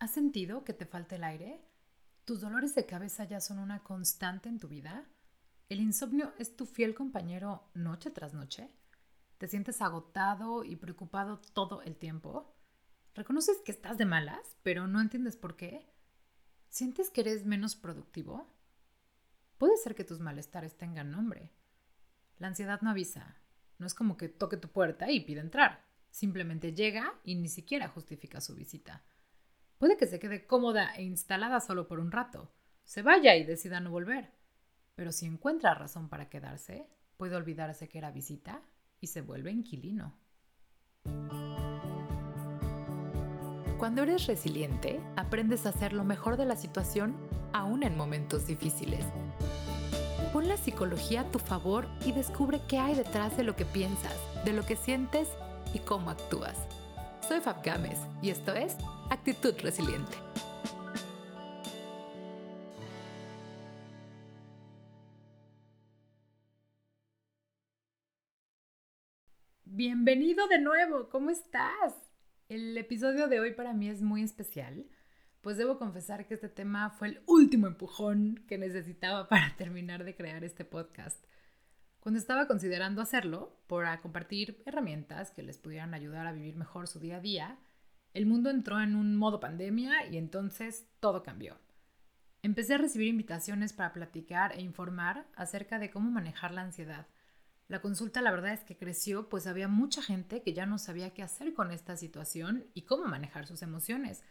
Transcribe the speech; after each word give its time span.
¿Has 0.00 0.12
sentido 0.12 0.64
que 0.64 0.72
te 0.72 0.86
falta 0.86 1.16
el 1.16 1.24
aire? 1.24 1.60
¿Tus 2.24 2.40
dolores 2.40 2.74
de 2.74 2.86
cabeza 2.86 3.24
ya 3.24 3.38
son 3.38 3.58
una 3.58 3.84
constante 3.84 4.48
en 4.48 4.58
tu 4.58 4.66
vida? 4.66 5.06
¿El 5.68 5.78
insomnio 5.78 6.32
es 6.38 6.56
tu 6.56 6.64
fiel 6.64 6.94
compañero 6.94 7.68
noche 7.74 8.10
tras 8.10 8.32
noche? 8.32 8.70
¿Te 9.36 9.46
sientes 9.46 9.82
agotado 9.82 10.64
y 10.64 10.76
preocupado 10.76 11.38
todo 11.52 11.82
el 11.82 11.96
tiempo? 11.96 12.56
¿Reconoces 13.14 13.58
que 13.62 13.72
estás 13.72 13.98
de 13.98 14.06
malas, 14.06 14.56
pero 14.62 14.86
no 14.86 15.02
entiendes 15.02 15.36
por 15.36 15.54
qué? 15.54 15.86
¿Sientes 16.70 17.10
que 17.10 17.20
eres 17.20 17.44
menos 17.44 17.76
productivo? 17.76 18.46
Puede 19.58 19.76
ser 19.76 19.94
que 19.94 20.04
tus 20.04 20.18
malestares 20.18 20.78
tengan 20.78 21.10
nombre. 21.10 21.52
La 22.38 22.48
ansiedad 22.48 22.80
no 22.80 22.88
avisa. 22.88 23.36
No 23.76 23.86
es 23.86 23.92
como 23.92 24.16
que 24.16 24.30
toque 24.30 24.56
tu 24.56 24.68
puerta 24.68 25.10
y 25.10 25.20
pida 25.20 25.42
entrar. 25.42 25.84
Simplemente 26.10 26.72
llega 26.72 27.20
y 27.22 27.34
ni 27.34 27.50
siquiera 27.50 27.88
justifica 27.88 28.40
su 28.40 28.54
visita. 28.54 29.04
Puede 29.80 29.96
que 29.96 30.06
se 30.06 30.20
quede 30.20 30.46
cómoda 30.46 30.94
e 30.94 31.02
instalada 31.02 31.58
solo 31.58 31.88
por 31.88 32.00
un 32.00 32.12
rato, 32.12 32.52
se 32.84 33.00
vaya 33.00 33.34
y 33.36 33.44
decida 33.44 33.80
no 33.80 33.90
volver. 33.90 34.30
Pero 34.94 35.10
si 35.10 35.24
encuentra 35.24 35.72
razón 35.72 36.10
para 36.10 36.28
quedarse, 36.28 36.86
puede 37.16 37.34
olvidarse 37.34 37.88
que 37.88 37.96
era 37.96 38.10
visita 38.10 38.60
y 39.00 39.06
se 39.06 39.22
vuelve 39.22 39.50
inquilino. 39.50 40.18
Cuando 43.78 44.02
eres 44.02 44.26
resiliente, 44.26 45.00
aprendes 45.16 45.64
a 45.64 45.70
hacer 45.70 45.94
lo 45.94 46.04
mejor 46.04 46.36
de 46.36 46.44
la 46.44 46.56
situación 46.56 47.16
aún 47.54 47.82
en 47.82 47.96
momentos 47.96 48.46
difíciles. 48.46 49.06
Pon 50.34 50.46
la 50.46 50.58
psicología 50.58 51.22
a 51.22 51.30
tu 51.30 51.38
favor 51.38 51.88
y 52.04 52.12
descubre 52.12 52.60
qué 52.68 52.78
hay 52.78 52.96
detrás 52.96 53.34
de 53.38 53.44
lo 53.44 53.56
que 53.56 53.64
piensas, 53.64 54.14
de 54.44 54.52
lo 54.52 54.66
que 54.66 54.76
sientes 54.76 55.30
y 55.72 55.78
cómo 55.78 56.10
actúas. 56.10 56.58
Soy 57.26 57.40
Fab 57.40 57.64
Gámez 57.64 57.98
y 58.20 58.28
esto 58.28 58.52
es 58.52 58.76
Actitud 59.10 59.54
Resiliente. 59.60 60.16
Bienvenido 69.64 70.46
de 70.46 70.60
nuevo, 70.60 71.08
¿cómo 71.08 71.30
estás? 71.30 71.92
El 72.48 72.78
episodio 72.78 73.26
de 73.26 73.40
hoy 73.40 73.52
para 73.52 73.72
mí 73.72 73.88
es 73.88 74.00
muy 74.00 74.22
especial, 74.22 74.86
pues 75.40 75.56
debo 75.56 75.76
confesar 75.76 76.28
que 76.28 76.34
este 76.34 76.48
tema 76.48 76.90
fue 76.90 77.08
el 77.08 77.22
último 77.26 77.66
empujón 77.66 78.44
que 78.46 78.58
necesitaba 78.58 79.28
para 79.28 79.54
terminar 79.58 80.04
de 80.04 80.14
crear 80.14 80.44
este 80.44 80.64
podcast. 80.64 81.24
Cuando 81.98 82.20
estaba 82.20 82.46
considerando 82.46 83.02
hacerlo, 83.02 83.60
para 83.66 84.00
compartir 84.02 84.62
herramientas 84.66 85.32
que 85.32 85.42
les 85.42 85.58
pudieran 85.58 85.94
ayudar 85.94 86.28
a 86.28 86.32
vivir 86.32 86.54
mejor 86.54 86.86
su 86.86 87.00
día 87.00 87.16
a 87.16 87.20
día, 87.20 87.58
el 88.12 88.26
mundo 88.26 88.50
entró 88.50 88.80
en 88.80 88.96
un 88.96 89.16
modo 89.16 89.40
pandemia 89.40 90.06
y 90.06 90.16
entonces 90.16 90.88
todo 90.98 91.22
cambió. 91.22 91.58
Empecé 92.42 92.74
a 92.74 92.78
recibir 92.78 93.08
invitaciones 93.08 93.72
para 93.72 93.92
platicar 93.92 94.52
e 94.52 94.62
informar 94.62 95.26
acerca 95.36 95.78
de 95.78 95.90
cómo 95.90 96.10
manejar 96.10 96.52
la 96.52 96.62
ansiedad. 96.62 97.06
La 97.68 97.80
consulta 97.80 98.22
la 98.22 98.32
verdad 98.32 98.52
es 98.52 98.64
que 98.64 98.76
creció 98.76 99.28
pues 99.28 99.46
había 99.46 99.68
mucha 99.68 100.02
gente 100.02 100.42
que 100.42 100.54
ya 100.54 100.66
no 100.66 100.78
sabía 100.78 101.10
qué 101.10 101.22
hacer 101.22 101.54
con 101.54 101.70
esta 101.70 101.96
situación 101.96 102.66
y 102.74 102.82
cómo 102.82 103.04
manejar 103.04 103.46
sus 103.46 103.62
emociones. 103.62 104.24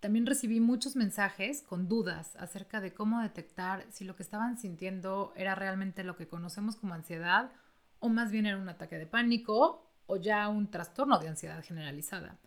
También 0.00 0.26
recibí 0.26 0.60
muchos 0.60 0.96
mensajes 0.96 1.62
con 1.62 1.88
dudas 1.88 2.34
acerca 2.36 2.80
de 2.80 2.92
cómo 2.92 3.20
detectar 3.20 3.86
si 3.90 4.04
lo 4.04 4.16
que 4.16 4.22
estaban 4.22 4.58
sintiendo 4.58 5.32
era 5.36 5.54
realmente 5.54 6.04
lo 6.04 6.16
que 6.16 6.26
conocemos 6.26 6.74
como 6.76 6.94
ansiedad 6.94 7.52
o 8.00 8.08
más 8.08 8.30
bien 8.30 8.46
era 8.46 8.58
un 8.58 8.68
ataque 8.68 8.98
de 8.98 9.06
pánico 9.06 9.86
o 10.06 10.16
ya 10.16 10.48
un 10.48 10.70
trastorno 10.70 11.18
de 11.18 11.28
ansiedad 11.28 11.62
generalizada. 11.62 12.38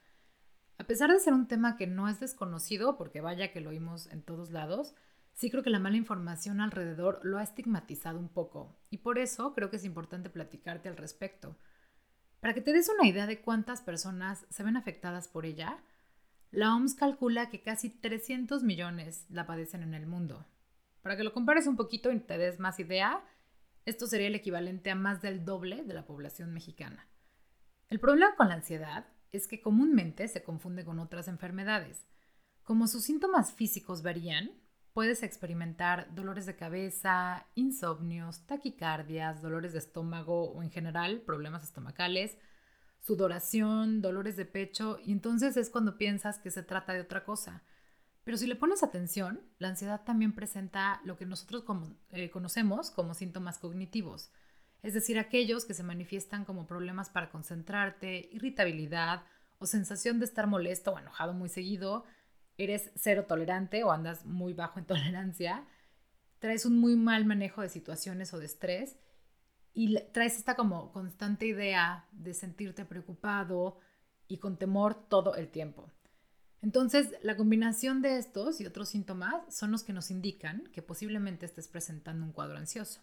A 0.79 0.85
pesar 0.85 1.11
de 1.11 1.19
ser 1.19 1.33
un 1.33 1.47
tema 1.47 1.75
que 1.75 1.87
no 1.87 2.07
es 2.07 2.21
desconocido, 2.21 2.97
porque 2.97 3.19
vaya 3.19 3.51
que 3.51 3.59
lo 3.59 3.69
oímos 3.69 4.07
en 4.07 4.21
todos 4.21 4.49
lados, 4.49 4.95
sí 5.33 5.51
creo 5.51 5.61
que 5.61 5.69
la 5.69 5.77
mala 5.77 5.97
información 5.97 6.61
alrededor 6.61 7.19
lo 7.21 7.37
ha 7.37 7.43
estigmatizado 7.43 8.17
un 8.17 8.29
poco 8.29 8.79
y 8.89 8.99
por 8.99 9.19
eso 9.19 9.53
creo 9.53 9.69
que 9.69 9.75
es 9.75 9.83
importante 9.83 10.29
platicarte 10.29 10.87
al 10.87 10.95
respecto. 10.95 11.57
Para 12.39 12.53
que 12.53 12.61
te 12.61 12.71
des 12.71 12.87
una 12.87 13.09
idea 13.09 13.27
de 13.27 13.41
cuántas 13.41 13.81
personas 13.81 14.47
se 14.49 14.63
ven 14.63 14.77
afectadas 14.77 15.27
por 15.27 15.45
ella, 15.45 15.83
la 16.49 16.73
OMS 16.73 16.95
calcula 16.95 17.49
que 17.49 17.61
casi 17.61 17.89
300 17.89 18.63
millones 18.63 19.25
la 19.29 19.45
padecen 19.45 19.83
en 19.83 19.93
el 19.93 20.07
mundo. 20.07 20.47
Para 21.01 21.17
que 21.17 21.25
lo 21.25 21.33
compares 21.33 21.67
un 21.67 21.75
poquito 21.75 22.09
y 22.09 22.21
te 22.21 22.37
des 22.37 22.57
más 22.57 22.79
idea, 22.79 23.21
esto 23.85 24.07
sería 24.07 24.27
el 24.27 24.35
equivalente 24.35 24.91
a 24.91 24.95
más 24.95 25.21
del 25.21 25.43
doble 25.43 25.83
de 25.83 25.93
la 25.93 26.05
población 26.05 26.53
mexicana. 26.53 27.05
El 27.89 27.99
problema 27.99 28.35
con 28.37 28.47
la 28.47 28.55
ansiedad 28.55 29.07
es 29.31 29.47
que 29.47 29.61
comúnmente 29.61 30.27
se 30.27 30.43
confunde 30.43 30.85
con 30.85 30.99
otras 30.99 31.27
enfermedades. 31.27 32.05
Como 32.63 32.87
sus 32.87 33.03
síntomas 33.03 33.53
físicos 33.53 34.03
varían, 34.03 34.51
puedes 34.93 35.23
experimentar 35.23 36.13
dolores 36.13 36.45
de 36.45 36.55
cabeza, 36.55 37.47
insomnios, 37.55 38.45
taquicardias, 38.45 39.41
dolores 39.41 39.73
de 39.73 39.79
estómago 39.79 40.51
o 40.51 40.61
en 40.63 40.71
general 40.71 41.21
problemas 41.21 41.63
estomacales, 41.63 42.37
sudoración, 42.99 44.01
dolores 44.01 44.35
de 44.35 44.45
pecho, 44.45 44.99
y 45.03 45.11
entonces 45.11 45.57
es 45.57 45.69
cuando 45.69 45.97
piensas 45.97 46.39
que 46.39 46.51
se 46.51 46.63
trata 46.63 46.93
de 46.93 47.01
otra 47.01 47.23
cosa. 47.23 47.63
Pero 48.23 48.37
si 48.37 48.45
le 48.45 48.55
pones 48.55 48.83
atención, 48.83 49.41
la 49.57 49.69
ansiedad 49.69 50.03
también 50.03 50.33
presenta 50.33 51.01
lo 51.03 51.17
que 51.17 51.25
nosotros 51.25 51.63
eh, 52.11 52.29
conocemos 52.29 52.91
como 52.91 53.13
síntomas 53.13 53.57
cognitivos, 53.57 54.31
es 54.81 54.93
decir, 54.93 55.19
aquellos 55.19 55.65
que 55.65 55.73
se 55.73 55.83
manifiestan 55.83 56.45
como 56.45 56.67
problemas 56.67 57.09
para 57.09 57.29
concentrarte, 57.29 58.29
irritabilidad 58.31 59.23
o 59.57 59.65
sensación 59.65 60.19
de 60.19 60.25
estar 60.25 60.47
molesto 60.47 60.91
o 60.91 60.99
enojado 60.99 61.33
muy 61.33 61.49
seguido, 61.49 62.05
eres 62.57 62.91
cero 62.95 63.25
tolerante 63.27 63.83
o 63.83 63.91
andas 63.91 64.25
muy 64.25 64.53
bajo 64.53 64.79
en 64.79 64.85
tolerancia, 64.87 65.65
traes 66.39 66.65
un 66.65 66.79
muy 66.79 66.95
mal 66.95 67.25
manejo 67.25 67.61
de 67.61 67.69
situaciones 67.69 68.33
o 68.33 68.39
de 68.39 68.45
estrés 68.45 68.97
y 69.73 69.99
traes 70.13 70.37
esta 70.37 70.55
como 70.55 70.91
constante 70.91 71.45
idea 71.45 72.07
de 72.11 72.33
sentirte 72.33 72.85
preocupado 72.85 73.79
y 74.27 74.37
con 74.37 74.57
temor 74.57 75.07
todo 75.07 75.35
el 75.35 75.49
tiempo. 75.49 75.91
Entonces, 76.61 77.15
la 77.21 77.37
combinación 77.37 78.01
de 78.01 78.17
estos 78.17 78.59
y 78.59 78.65
otros 78.65 78.89
síntomas 78.89 79.43
son 79.53 79.71
los 79.71 79.83
que 79.83 79.93
nos 79.93 80.11
indican 80.11 80.63
que 80.73 80.81
posiblemente 80.81 81.45
estés 81.45 81.67
presentando 81.67 82.25
un 82.25 82.33
cuadro 82.33 82.57
ansioso. 82.57 83.01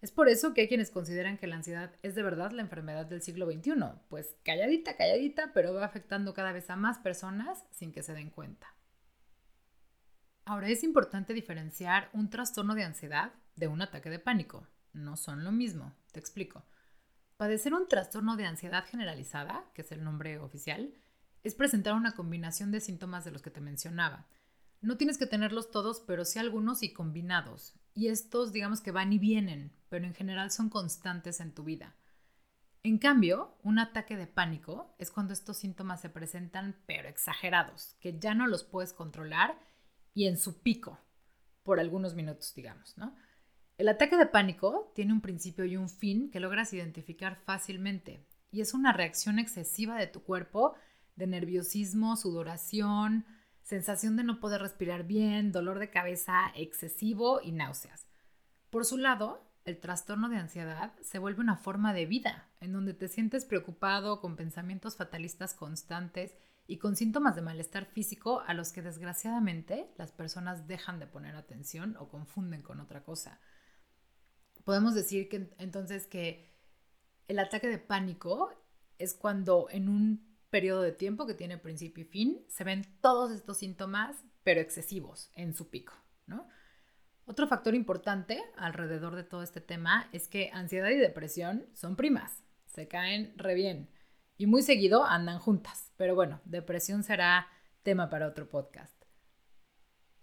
Es 0.00 0.12
por 0.12 0.28
eso 0.28 0.54
que 0.54 0.62
hay 0.62 0.68
quienes 0.68 0.90
consideran 0.90 1.38
que 1.38 1.46
la 1.46 1.56
ansiedad 1.56 1.94
es 2.02 2.14
de 2.14 2.22
verdad 2.22 2.50
la 2.52 2.62
enfermedad 2.62 3.06
del 3.06 3.22
siglo 3.22 3.50
XXI, 3.50 3.72
pues 4.08 4.36
calladita, 4.44 4.96
calladita, 4.96 5.52
pero 5.54 5.74
va 5.74 5.84
afectando 5.84 6.34
cada 6.34 6.52
vez 6.52 6.68
a 6.70 6.76
más 6.76 6.98
personas 6.98 7.64
sin 7.70 7.92
que 7.92 8.02
se 8.02 8.12
den 8.12 8.30
cuenta. 8.30 8.74
Ahora 10.44 10.68
es 10.68 10.84
importante 10.84 11.34
diferenciar 11.34 12.10
un 12.12 12.30
trastorno 12.30 12.74
de 12.74 12.84
ansiedad 12.84 13.32
de 13.56 13.68
un 13.68 13.82
ataque 13.82 14.10
de 14.10 14.18
pánico 14.18 14.66
no 14.96 15.16
son 15.16 15.44
lo 15.44 15.52
mismo. 15.52 15.94
Te 16.12 16.18
explico. 16.18 16.64
Padecer 17.36 17.74
un 17.74 17.86
trastorno 17.86 18.36
de 18.36 18.46
ansiedad 18.46 18.86
generalizada, 18.86 19.70
que 19.74 19.82
es 19.82 19.92
el 19.92 20.02
nombre 20.02 20.38
oficial, 20.38 20.94
es 21.44 21.54
presentar 21.54 21.94
una 21.94 22.14
combinación 22.14 22.72
de 22.72 22.80
síntomas 22.80 23.24
de 23.24 23.30
los 23.30 23.42
que 23.42 23.50
te 23.50 23.60
mencionaba. 23.60 24.26
No 24.80 24.96
tienes 24.96 25.18
que 25.18 25.26
tenerlos 25.26 25.70
todos, 25.70 26.00
pero 26.00 26.24
sí 26.24 26.38
algunos 26.38 26.82
y 26.82 26.92
combinados. 26.92 27.74
Y 27.96 28.08
estos, 28.08 28.52
digamos 28.52 28.82
que 28.82 28.92
van 28.92 29.10
y 29.14 29.18
vienen, 29.18 29.72
pero 29.88 30.04
en 30.04 30.14
general 30.14 30.50
son 30.50 30.68
constantes 30.68 31.40
en 31.40 31.54
tu 31.54 31.64
vida. 31.64 31.96
En 32.82 32.98
cambio, 32.98 33.56
un 33.62 33.78
ataque 33.78 34.18
de 34.18 34.26
pánico 34.26 34.94
es 34.98 35.10
cuando 35.10 35.32
estos 35.32 35.56
síntomas 35.56 36.02
se 36.02 36.10
presentan, 36.10 36.76
pero 36.86 37.08
exagerados, 37.08 37.96
que 37.98 38.18
ya 38.18 38.34
no 38.34 38.46
los 38.46 38.64
puedes 38.64 38.92
controlar 38.92 39.58
y 40.12 40.26
en 40.26 40.36
su 40.36 40.60
pico, 40.60 41.00
por 41.62 41.80
algunos 41.80 42.14
minutos, 42.14 42.54
digamos, 42.54 42.98
¿no? 42.98 43.16
El 43.78 43.88
ataque 43.88 44.18
de 44.18 44.26
pánico 44.26 44.92
tiene 44.94 45.14
un 45.14 45.22
principio 45.22 45.64
y 45.64 45.78
un 45.78 45.88
fin 45.88 46.30
que 46.30 46.38
logras 46.38 46.74
identificar 46.74 47.36
fácilmente 47.44 48.26
y 48.50 48.60
es 48.60 48.74
una 48.74 48.92
reacción 48.92 49.38
excesiva 49.38 49.96
de 49.96 50.06
tu 50.06 50.22
cuerpo 50.22 50.74
de 51.14 51.26
nerviosismo, 51.26 52.16
sudoración, 52.16 53.24
sensación 53.66 54.16
de 54.16 54.24
no 54.24 54.40
poder 54.40 54.62
respirar 54.62 55.04
bien, 55.04 55.52
dolor 55.52 55.78
de 55.78 55.90
cabeza 55.90 56.52
excesivo 56.54 57.40
y 57.42 57.52
náuseas. 57.52 58.08
Por 58.70 58.86
su 58.86 58.96
lado, 58.96 59.52
el 59.64 59.78
trastorno 59.78 60.28
de 60.28 60.38
ansiedad 60.38 60.94
se 61.02 61.18
vuelve 61.18 61.42
una 61.42 61.56
forma 61.56 61.92
de 61.92 62.06
vida, 62.06 62.48
en 62.60 62.72
donde 62.72 62.94
te 62.94 63.08
sientes 63.08 63.44
preocupado, 63.44 64.20
con 64.20 64.36
pensamientos 64.36 64.96
fatalistas 64.96 65.52
constantes 65.52 66.34
y 66.66 66.78
con 66.78 66.96
síntomas 66.96 67.36
de 67.36 67.42
malestar 67.42 67.84
físico 67.84 68.40
a 68.46 68.54
los 68.54 68.72
que 68.72 68.80
desgraciadamente 68.80 69.92
las 69.98 70.12
personas 70.12 70.66
dejan 70.66 70.98
de 70.98 71.06
poner 71.06 71.36
atención 71.36 71.96
o 71.98 72.08
confunden 72.08 72.62
con 72.62 72.80
otra 72.80 73.02
cosa 73.02 73.38
podemos 74.66 74.96
decir 74.96 75.28
que 75.28 75.54
entonces 75.58 76.08
que 76.08 76.52
el 77.28 77.38
ataque 77.38 77.68
de 77.68 77.78
pánico 77.78 78.50
es 78.98 79.14
cuando 79.14 79.68
en 79.70 79.88
un 79.88 80.35
periodo 80.56 80.80
de 80.80 80.92
tiempo 80.92 81.26
que 81.26 81.34
tiene 81.34 81.58
principio 81.58 82.04
y 82.04 82.06
fin 82.06 82.42
se 82.48 82.64
ven 82.64 82.86
todos 83.02 83.30
estos 83.30 83.58
síntomas, 83.58 84.24
pero 84.42 84.62
excesivos 84.62 85.30
en 85.34 85.52
su 85.52 85.68
pico. 85.68 85.92
Otro 87.26 87.46
factor 87.46 87.74
importante 87.74 88.42
alrededor 88.56 89.16
de 89.16 89.22
todo 89.22 89.42
este 89.42 89.60
tema 89.60 90.08
es 90.12 90.28
que 90.28 90.48
ansiedad 90.54 90.88
y 90.88 90.96
depresión 90.96 91.66
son 91.74 91.94
primas, 91.94 92.42
se 92.64 92.88
caen 92.88 93.34
re 93.36 93.54
bien 93.54 93.90
y 94.38 94.46
muy 94.46 94.62
seguido 94.62 95.04
andan 95.04 95.40
juntas, 95.40 95.92
pero 95.98 96.14
bueno, 96.14 96.40
depresión 96.46 97.02
será 97.02 97.48
tema 97.82 98.08
para 98.08 98.26
otro 98.26 98.48
podcast. 98.48 99.04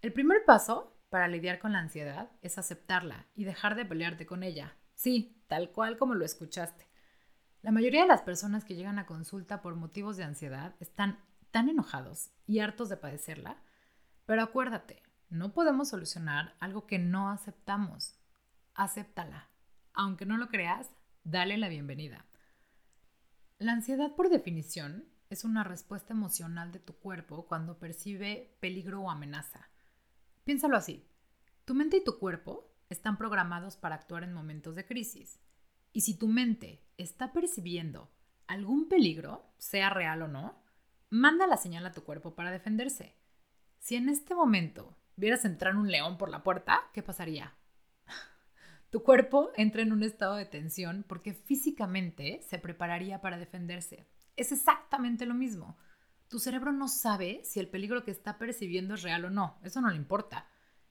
El 0.01 0.13
primer 0.13 0.45
paso 0.45 0.97
para 1.09 1.27
lidiar 1.27 1.59
con 1.59 1.73
la 1.73 1.79
ansiedad 1.79 2.31
es 2.41 2.57
aceptarla 2.57 3.27
y 3.35 3.43
dejar 3.43 3.75
de 3.75 3.85
pelearte 3.85 4.25
con 4.25 4.41
ella. 4.41 4.75
Sí, 4.95 5.43
tal 5.45 5.69
cual 5.69 5.95
como 5.99 6.15
lo 6.15 6.25
escuchaste. 6.25 6.87
La 7.63 7.71
mayoría 7.71 8.01
de 8.01 8.09
las 8.09 8.21
personas 8.21 8.65
que 8.65 8.75
llegan 8.75 8.99
a 8.99 9.05
consulta 9.05 9.61
por 9.61 9.77
motivos 9.77 10.17
de 10.17 10.25
ansiedad 10.25 10.75
están 10.81 11.17
tan 11.49 11.69
enojados 11.69 12.29
y 12.45 12.59
hartos 12.59 12.89
de 12.89 12.97
padecerla, 12.97 13.55
pero 14.25 14.43
acuérdate, 14.43 15.01
no 15.29 15.53
podemos 15.53 15.87
solucionar 15.87 16.57
algo 16.59 16.85
que 16.87 16.99
no 16.99 17.29
aceptamos. 17.29 18.19
Acéptala. 18.73 19.49
Aunque 19.93 20.25
no 20.25 20.35
lo 20.35 20.49
creas, 20.49 20.89
dale 21.23 21.55
la 21.57 21.69
bienvenida. 21.69 22.25
La 23.59 23.71
ansiedad, 23.71 24.13
por 24.13 24.27
definición, 24.27 25.05
es 25.29 25.45
una 25.45 25.63
respuesta 25.63 26.13
emocional 26.13 26.73
de 26.73 26.79
tu 26.79 26.97
cuerpo 26.97 27.45
cuando 27.47 27.79
percibe 27.79 28.57
peligro 28.59 29.03
o 29.03 29.09
amenaza. 29.09 29.69
Piénsalo 30.43 30.75
así. 30.75 31.07
Tu 31.63 31.75
mente 31.75 31.95
y 31.95 32.03
tu 32.03 32.19
cuerpo 32.19 32.75
están 32.89 33.17
programados 33.17 33.77
para 33.77 33.95
actuar 33.95 34.25
en 34.25 34.33
momentos 34.33 34.75
de 34.75 34.85
crisis. 34.85 35.39
Y 35.93 36.01
si 36.01 36.17
tu 36.17 36.27
mente 36.27 36.83
está 36.97 37.31
percibiendo 37.31 38.11
algún 38.47 38.89
peligro, 38.89 39.53
sea 39.57 39.91
real 39.91 40.23
o 40.23 40.27
no, 40.27 40.59
manda 41.11 41.45
la 41.45 41.57
señal 41.57 41.85
a 41.85 41.91
tu 41.91 42.03
cuerpo 42.03 42.35
para 42.35 42.51
defenderse. 42.51 43.15
Si 43.77 43.95
en 43.95 44.09
este 44.09 44.33
momento 44.33 44.97
vieras 45.15 45.45
entrar 45.45 45.75
un 45.75 45.91
león 45.91 46.17
por 46.17 46.29
la 46.29 46.43
puerta, 46.43 46.89
¿qué 46.93 47.03
pasaría? 47.03 47.53
Tu 48.89 49.03
cuerpo 49.03 49.51
entra 49.55 49.81
en 49.81 49.91
un 49.91 50.03
estado 50.03 50.35
de 50.35 50.45
tensión 50.45 51.05
porque 51.07 51.33
físicamente 51.33 52.41
se 52.41 52.59
prepararía 52.59 53.21
para 53.21 53.37
defenderse. 53.37 54.07
Es 54.35 54.51
exactamente 54.51 55.25
lo 55.25 55.35
mismo. 55.35 55.77
Tu 56.27 56.39
cerebro 56.39 56.71
no 56.71 56.87
sabe 56.87 57.41
si 57.43 57.59
el 57.59 57.69
peligro 57.69 58.03
que 58.03 58.11
está 58.11 58.39
percibiendo 58.39 58.95
es 58.95 59.03
real 59.03 59.25
o 59.25 59.29
no. 59.29 59.59
Eso 59.63 59.81
no 59.81 59.89
le 59.89 59.95
importa. 59.95 60.47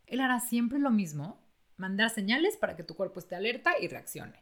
Él 0.07 0.21
hará 0.21 0.39
siempre 0.39 0.79
lo 0.79 0.91
mismo, 0.91 1.45
mandar 1.77 2.11
señales 2.11 2.57
para 2.57 2.77
que 2.77 2.85
tu 2.85 2.95
cuerpo 2.95 3.19
esté 3.19 3.35
alerta 3.35 3.73
y 3.81 3.89
reaccione. 3.89 4.42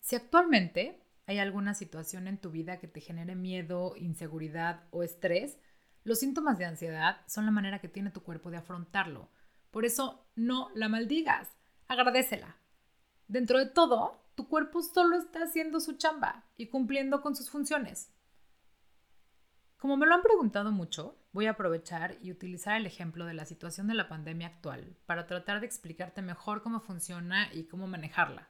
Si 0.00 0.16
actualmente 0.16 1.02
hay 1.26 1.38
alguna 1.38 1.74
situación 1.74 2.26
en 2.26 2.38
tu 2.38 2.50
vida 2.50 2.78
que 2.78 2.88
te 2.88 3.00
genere 3.00 3.36
miedo, 3.36 3.94
inseguridad 3.96 4.84
o 4.90 5.02
estrés, 5.02 5.58
los 6.02 6.18
síntomas 6.18 6.58
de 6.58 6.64
ansiedad 6.64 7.20
son 7.26 7.44
la 7.44 7.52
manera 7.52 7.78
que 7.78 7.88
tiene 7.88 8.10
tu 8.10 8.22
cuerpo 8.22 8.50
de 8.50 8.56
afrontarlo. 8.56 9.28
Por 9.70 9.84
eso 9.84 10.26
no 10.34 10.70
la 10.74 10.88
maldigas, 10.88 11.48
agradecela. 11.86 12.56
Dentro 13.28 13.58
de 13.58 13.66
todo, 13.66 14.24
tu 14.34 14.48
cuerpo 14.48 14.82
solo 14.82 15.16
está 15.16 15.44
haciendo 15.44 15.78
su 15.78 15.92
chamba 15.92 16.44
y 16.56 16.66
cumpliendo 16.66 17.20
con 17.20 17.36
sus 17.36 17.50
funciones. 17.50 18.12
Como 19.76 19.96
me 19.96 20.06
lo 20.06 20.14
han 20.14 20.22
preguntado 20.22 20.72
mucho, 20.72 21.16
voy 21.32 21.46
a 21.46 21.52
aprovechar 21.52 22.16
y 22.20 22.32
utilizar 22.32 22.76
el 22.76 22.86
ejemplo 22.86 23.24
de 23.24 23.34
la 23.34 23.46
situación 23.46 23.86
de 23.86 23.94
la 23.94 24.08
pandemia 24.08 24.48
actual 24.48 24.96
para 25.06 25.26
tratar 25.26 25.60
de 25.60 25.66
explicarte 25.66 26.20
mejor 26.20 26.62
cómo 26.62 26.80
funciona 26.80 27.48
y 27.54 27.64
cómo 27.64 27.86
manejarla. 27.86 28.49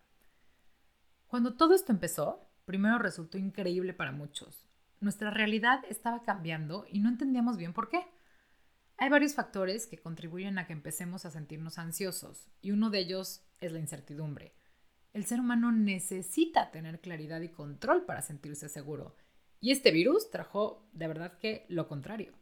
Cuando 1.31 1.55
todo 1.55 1.75
esto 1.75 1.93
empezó, 1.93 2.51
primero 2.65 2.99
resultó 2.99 3.39
increíble 3.39 3.95
para 3.95 4.11
muchos. 4.11 4.67
Nuestra 4.99 5.31
realidad 5.31 5.81
estaba 5.89 6.25
cambiando 6.25 6.87
y 6.91 6.99
no 6.99 7.09
entendíamos 7.09 7.57
bien 7.57 7.73
por 7.73 7.89
qué. 7.89 8.05
Hay 8.97 9.11
varios 9.11 9.35
factores 9.35 9.87
que 9.87 10.01
contribuyen 10.01 10.59
a 10.59 10.67
que 10.67 10.73
empecemos 10.73 11.25
a 11.25 11.31
sentirnos 11.31 11.79
ansiosos 11.79 12.49
y 12.61 12.73
uno 12.73 12.91
de 12.91 12.99
ellos 12.99 13.45
es 13.61 13.71
la 13.71 13.79
incertidumbre. 13.79 14.57
El 15.13 15.25
ser 15.25 15.39
humano 15.39 15.71
necesita 15.71 16.73
tener 16.73 17.01
claridad 17.01 17.41
y 17.43 17.51
control 17.51 18.07
para 18.07 18.23
sentirse 18.23 18.69
seguro 18.69 19.15
y 19.61 19.71
este 19.71 19.93
virus 19.93 20.31
trajo 20.31 20.85
de 20.91 21.07
verdad 21.07 21.39
que 21.39 21.65
lo 21.69 21.87
contrario. 21.87 22.33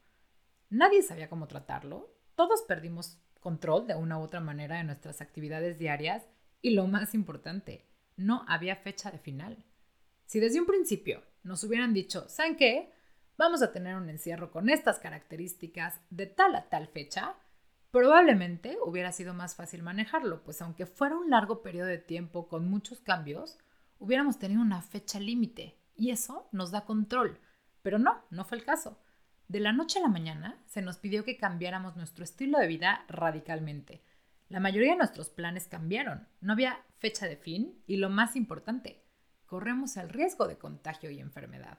Nadie 0.70 1.02
sabía 1.02 1.28
cómo 1.28 1.46
tratarlo, 1.46 2.16
todos 2.36 2.62
perdimos 2.62 3.20
control 3.40 3.86
de 3.86 3.96
una 3.96 4.18
u 4.18 4.22
otra 4.22 4.40
manera 4.40 4.78
de 4.78 4.84
nuestras 4.84 5.20
actividades 5.20 5.78
diarias 5.78 6.26
y 6.62 6.70
lo 6.70 6.86
más 6.86 7.12
importante, 7.12 7.84
no 8.18 8.44
había 8.46 8.76
fecha 8.76 9.10
de 9.10 9.18
final. 9.18 9.64
Si 10.26 10.40
desde 10.40 10.60
un 10.60 10.66
principio 10.66 11.22
nos 11.42 11.64
hubieran 11.64 11.94
dicho, 11.94 12.28
¿saben 12.28 12.56
qué? 12.56 12.92
Vamos 13.38 13.62
a 13.62 13.72
tener 13.72 13.96
un 13.96 14.10
encierro 14.10 14.50
con 14.50 14.68
estas 14.68 14.98
características 14.98 16.00
de 16.10 16.26
tal 16.26 16.54
a 16.54 16.68
tal 16.68 16.88
fecha, 16.88 17.36
probablemente 17.90 18.76
hubiera 18.84 19.12
sido 19.12 19.32
más 19.32 19.54
fácil 19.54 19.82
manejarlo, 19.82 20.42
pues 20.42 20.60
aunque 20.60 20.84
fuera 20.84 21.16
un 21.16 21.30
largo 21.30 21.62
periodo 21.62 21.86
de 21.86 21.98
tiempo 21.98 22.48
con 22.48 22.68
muchos 22.68 23.00
cambios, 23.00 23.56
hubiéramos 23.98 24.38
tenido 24.38 24.60
una 24.60 24.82
fecha 24.82 25.20
límite 25.20 25.78
y 25.94 26.10
eso 26.10 26.48
nos 26.52 26.70
da 26.70 26.84
control. 26.84 27.38
Pero 27.82 27.98
no, 27.98 28.22
no 28.30 28.44
fue 28.44 28.58
el 28.58 28.64
caso. 28.64 28.98
De 29.46 29.60
la 29.60 29.72
noche 29.72 29.98
a 29.98 30.02
la 30.02 30.08
mañana 30.08 30.60
se 30.66 30.82
nos 30.82 30.98
pidió 30.98 31.24
que 31.24 31.38
cambiáramos 31.38 31.96
nuestro 31.96 32.24
estilo 32.24 32.58
de 32.58 32.66
vida 32.66 33.04
radicalmente. 33.08 34.02
La 34.48 34.60
mayoría 34.60 34.92
de 34.92 34.98
nuestros 34.98 35.28
planes 35.28 35.68
cambiaron, 35.68 36.26
no 36.40 36.54
había 36.54 36.82
fecha 36.96 37.26
de 37.26 37.36
fin 37.36 37.82
y 37.86 37.98
lo 37.98 38.08
más 38.08 38.34
importante, 38.34 39.04
corremos 39.44 39.96
el 39.98 40.08
riesgo 40.08 40.48
de 40.48 40.56
contagio 40.56 41.10
y 41.10 41.20
enfermedad. 41.20 41.78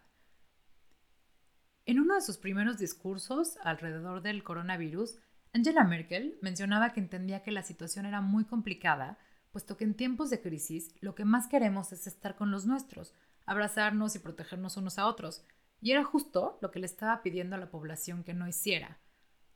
En 1.86 2.00
uno 2.00 2.14
de 2.14 2.22
sus 2.22 2.38
primeros 2.38 2.78
discursos 2.78 3.58
alrededor 3.64 4.22
del 4.22 4.44
coronavirus, 4.44 5.18
Angela 5.52 5.84
Merkel 5.84 6.38
mencionaba 6.44 6.94
que 6.94 7.00
entendía 7.00 7.42
que 7.42 7.52
la 7.52 7.64
situación 7.64 8.06
era 8.06 8.22
muy 8.22 8.46
complicada, 8.46 9.18
puesto 9.52 9.76
que 9.76 9.86
en 9.86 9.96
tiempos 9.96 10.30
de 10.30 10.40
crisis 10.40 10.94
lo 11.02 11.16
que 11.16 11.26
más 11.26 11.48
queremos 11.48 11.92
es 11.92 12.06
estar 12.06 12.36
con 12.36 12.52
los 12.52 12.68
nuestros, 12.68 13.16
abrazarnos 13.48 14.16
y 14.16 14.20
protegernos 14.20 14.78
unos 14.78 15.00
a 15.00 15.08
otros, 15.08 15.44
y 15.82 15.92
era 15.92 16.04
justo 16.04 16.60
lo 16.62 16.70
que 16.70 16.80
le 16.80 16.86
estaba 16.86 17.24
pidiendo 17.24 17.56
a 17.56 17.60
la 17.60 17.72
población 17.72 18.24
que 18.24 18.36
no 18.36 18.48
hiciera, 18.48 19.00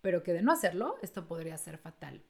pero 0.01 0.24
que 0.24 0.33
de 0.33 0.42
no 0.42 0.51
hacerlo 0.51 0.95
esto 1.04 1.27
podría 1.27 1.60
ser 1.60 1.77
fatal. 1.77 2.24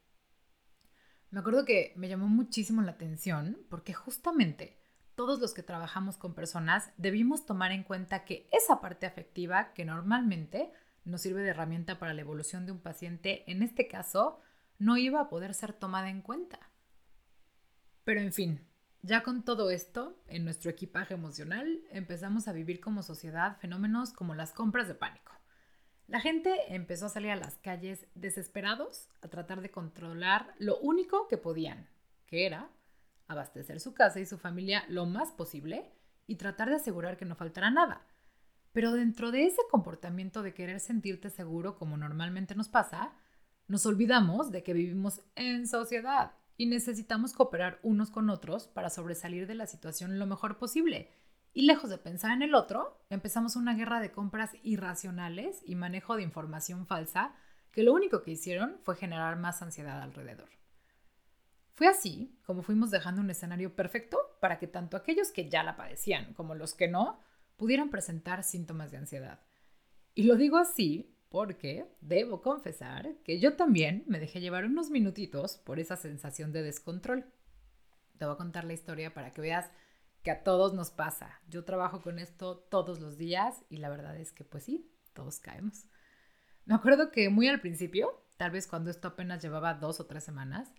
Me 1.33 1.39
acuerdo 1.39 1.65
que 1.65 1.93
me 1.95 2.07
llamó 2.07 2.27
muchísimo 2.27 2.83
la 2.83 2.91
atención 2.91 3.57
porque 3.67 3.91
justamente 3.91 4.77
todos 5.15 5.39
los 5.39 5.55
que 5.55 5.63
trabajamos 5.63 6.15
con 6.15 6.35
personas 6.35 6.91
debimos 6.97 7.47
tomar 7.47 7.71
en 7.71 7.83
cuenta 7.83 8.23
que 8.23 8.47
esa 8.51 8.81
parte 8.81 9.07
afectiva 9.07 9.73
que 9.73 9.83
normalmente 9.83 10.71
nos 11.05 11.21
sirve 11.21 11.41
de 11.41 11.49
herramienta 11.49 11.97
para 11.97 12.13
la 12.13 12.21
evolución 12.21 12.67
de 12.67 12.71
un 12.71 12.81
paciente, 12.81 13.51
en 13.51 13.63
este 13.63 13.87
caso, 13.87 14.41
no 14.77 14.95
iba 14.95 15.21
a 15.21 15.29
poder 15.29 15.55
ser 15.55 15.73
tomada 15.73 16.11
en 16.11 16.21
cuenta. 16.21 16.59
Pero 18.03 18.21
en 18.21 18.31
fin, 18.31 18.67
ya 19.01 19.23
con 19.23 19.43
todo 19.43 19.71
esto 19.71 20.21
en 20.27 20.45
nuestro 20.45 20.69
equipaje 20.69 21.15
emocional, 21.15 21.81
empezamos 21.89 22.47
a 22.47 22.53
vivir 22.53 22.79
como 22.79 23.01
sociedad 23.01 23.57
fenómenos 23.57 24.13
como 24.13 24.35
las 24.35 24.51
compras 24.51 24.87
de 24.87 24.93
pánico. 24.93 25.33
La 26.07 26.19
gente 26.19 26.53
empezó 26.69 27.05
a 27.05 27.09
salir 27.09 27.31
a 27.31 27.35
las 27.35 27.55
calles 27.57 28.05
desesperados 28.13 29.09
a 29.21 29.29
tratar 29.29 29.61
de 29.61 29.71
controlar 29.71 30.53
lo 30.59 30.77
único 30.79 31.27
que 31.27 31.37
podían, 31.37 31.87
que 32.25 32.45
era 32.45 32.69
abastecer 33.27 33.79
su 33.79 33.93
casa 33.93 34.19
y 34.19 34.25
su 34.25 34.37
familia 34.37 34.83
lo 34.89 35.05
más 35.05 35.31
posible 35.31 35.89
y 36.27 36.35
tratar 36.35 36.69
de 36.69 36.75
asegurar 36.75 37.17
que 37.17 37.25
no 37.25 37.35
faltara 37.35 37.71
nada. 37.71 38.05
Pero 38.73 38.91
dentro 38.91 39.31
de 39.31 39.45
ese 39.45 39.61
comportamiento 39.71 40.41
de 40.41 40.53
querer 40.53 40.79
sentirte 40.79 41.29
seguro 41.29 41.77
como 41.77 41.95
normalmente 41.95 42.55
nos 42.55 42.69
pasa, 42.69 43.13
nos 43.67 43.85
olvidamos 43.85 44.51
de 44.51 44.63
que 44.63 44.73
vivimos 44.73 45.21
en 45.35 45.67
sociedad 45.67 46.33
y 46.57 46.65
necesitamos 46.65 47.33
cooperar 47.33 47.79
unos 47.81 48.11
con 48.11 48.29
otros 48.29 48.67
para 48.67 48.89
sobresalir 48.89 49.47
de 49.47 49.55
la 49.55 49.67
situación 49.67 50.19
lo 50.19 50.25
mejor 50.25 50.57
posible 50.57 51.09
y 51.53 51.63
lejos 51.63 51.89
de 51.89 51.99
pensar 51.99 52.31
en 52.31 52.41
el 52.41 52.55
otro, 52.55 52.99
empezamos 53.09 53.55
una 53.55 53.75
guerra 53.75 53.99
de 53.99 54.11
compras 54.11 54.51
irracionales 54.63 55.61
y 55.65 55.75
manejo 55.75 56.15
de 56.15 56.23
información 56.23 56.87
falsa 56.87 57.35
que 57.71 57.83
lo 57.83 57.93
único 57.93 58.23
que 58.23 58.31
hicieron 58.31 58.79
fue 58.83 58.95
generar 58.95 59.37
más 59.37 59.61
ansiedad 59.61 60.01
alrededor. 60.01 60.49
Fue 61.75 61.87
así 61.87 62.39
como 62.45 62.61
fuimos 62.61 62.91
dejando 62.91 63.21
un 63.21 63.29
escenario 63.29 63.75
perfecto 63.75 64.17
para 64.39 64.59
que 64.59 64.67
tanto 64.67 64.97
aquellos 64.97 65.31
que 65.31 65.49
ya 65.49 65.63
la 65.63 65.75
padecían 65.75 66.33
como 66.33 66.55
los 66.55 66.73
que 66.73 66.87
no 66.87 67.19
pudieran 67.55 67.89
presentar 67.89 68.43
síntomas 68.43 68.91
de 68.91 68.97
ansiedad. 68.97 69.39
Y 70.15 70.23
lo 70.23 70.35
digo 70.35 70.57
así 70.57 71.15
porque 71.29 71.87
debo 72.01 72.41
confesar 72.41 73.15
que 73.23 73.39
yo 73.39 73.55
también 73.55 74.03
me 74.07 74.19
dejé 74.19 74.39
llevar 74.39 74.65
unos 74.65 74.91
minutitos 74.91 75.57
por 75.57 75.79
esa 75.79 75.95
sensación 75.95 76.51
de 76.51 76.61
descontrol. 76.61 77.25
Te 78.19 78.25
voy 78.25 78.35
a 78.35 78.37
contar 78.37 78.65
la 78.65 78.73
historia 78.73 79.13
para 79.13 79.31
que 79.31 79.41
veas 79.41 79.71
que 80.23 80.31
a 80.31 80.43
todos 80.43 80.73
nos 80.73 80.89
pasa. 80.89 81.41
Yo 81.49 81.65
trabajo 81.65 82.01
con 82.01 82.17
esto 82.17 82.57
todos 82.69 82.99
los 82.99 83.17
días 83.17 83.63
y 83.69 83.77
la 83.77 83.89
verdad 83.89 84.17
es 84.17 84.31
que 84.31 84.43
pues 84.43 84.63
sí, 84.63 84.89
todos 85.13 85.39
caemos. 85.39 85.85
Me 86.65 86.75
acuerdo 86.75 87.11
que 87.11 87.29
muy 87.29 87.49
al 87.49 87.59
principio, 87.59 88.23
tal 88.37 88.51
vez 88.51 88.67
cuando 88.67 88.89
esto 88.89 89.09
apenas 89.09 89.41
llevaba 89.43 89.73
dos 89.73 89.99
o 89.99 90.05
tres 90.05 90.23
semanas, 90.23 90.71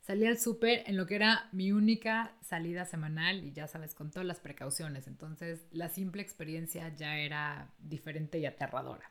salí 0.00 0.26
al 0.26 0.38
súper 0.38 0.84
en 0.86 0.96
lo 0.96 1.06
que 1.06 1.16
era 1.16 1.48
mi 1.52 1.72
única 1.72 2.36
salida 2.42 2.84
semanal 2.84 3.44
y 3.44 3.52
ya 3.52 3.66
sabes, 3.66 3.94
con 3.94 4.10
todas 4.10 4.26
las 4.26 4.38
precauciones. 4.38 5.08
Entonces 5.08 5.66
la 5.72 5.88
simple 5.88 6.22
experiencia 6.22 6.94
ya 6.94 7.18
era 7.18 7.74
diferente 7.78 8.38
y 8.38 8.46
aterradora. 8.46 9.10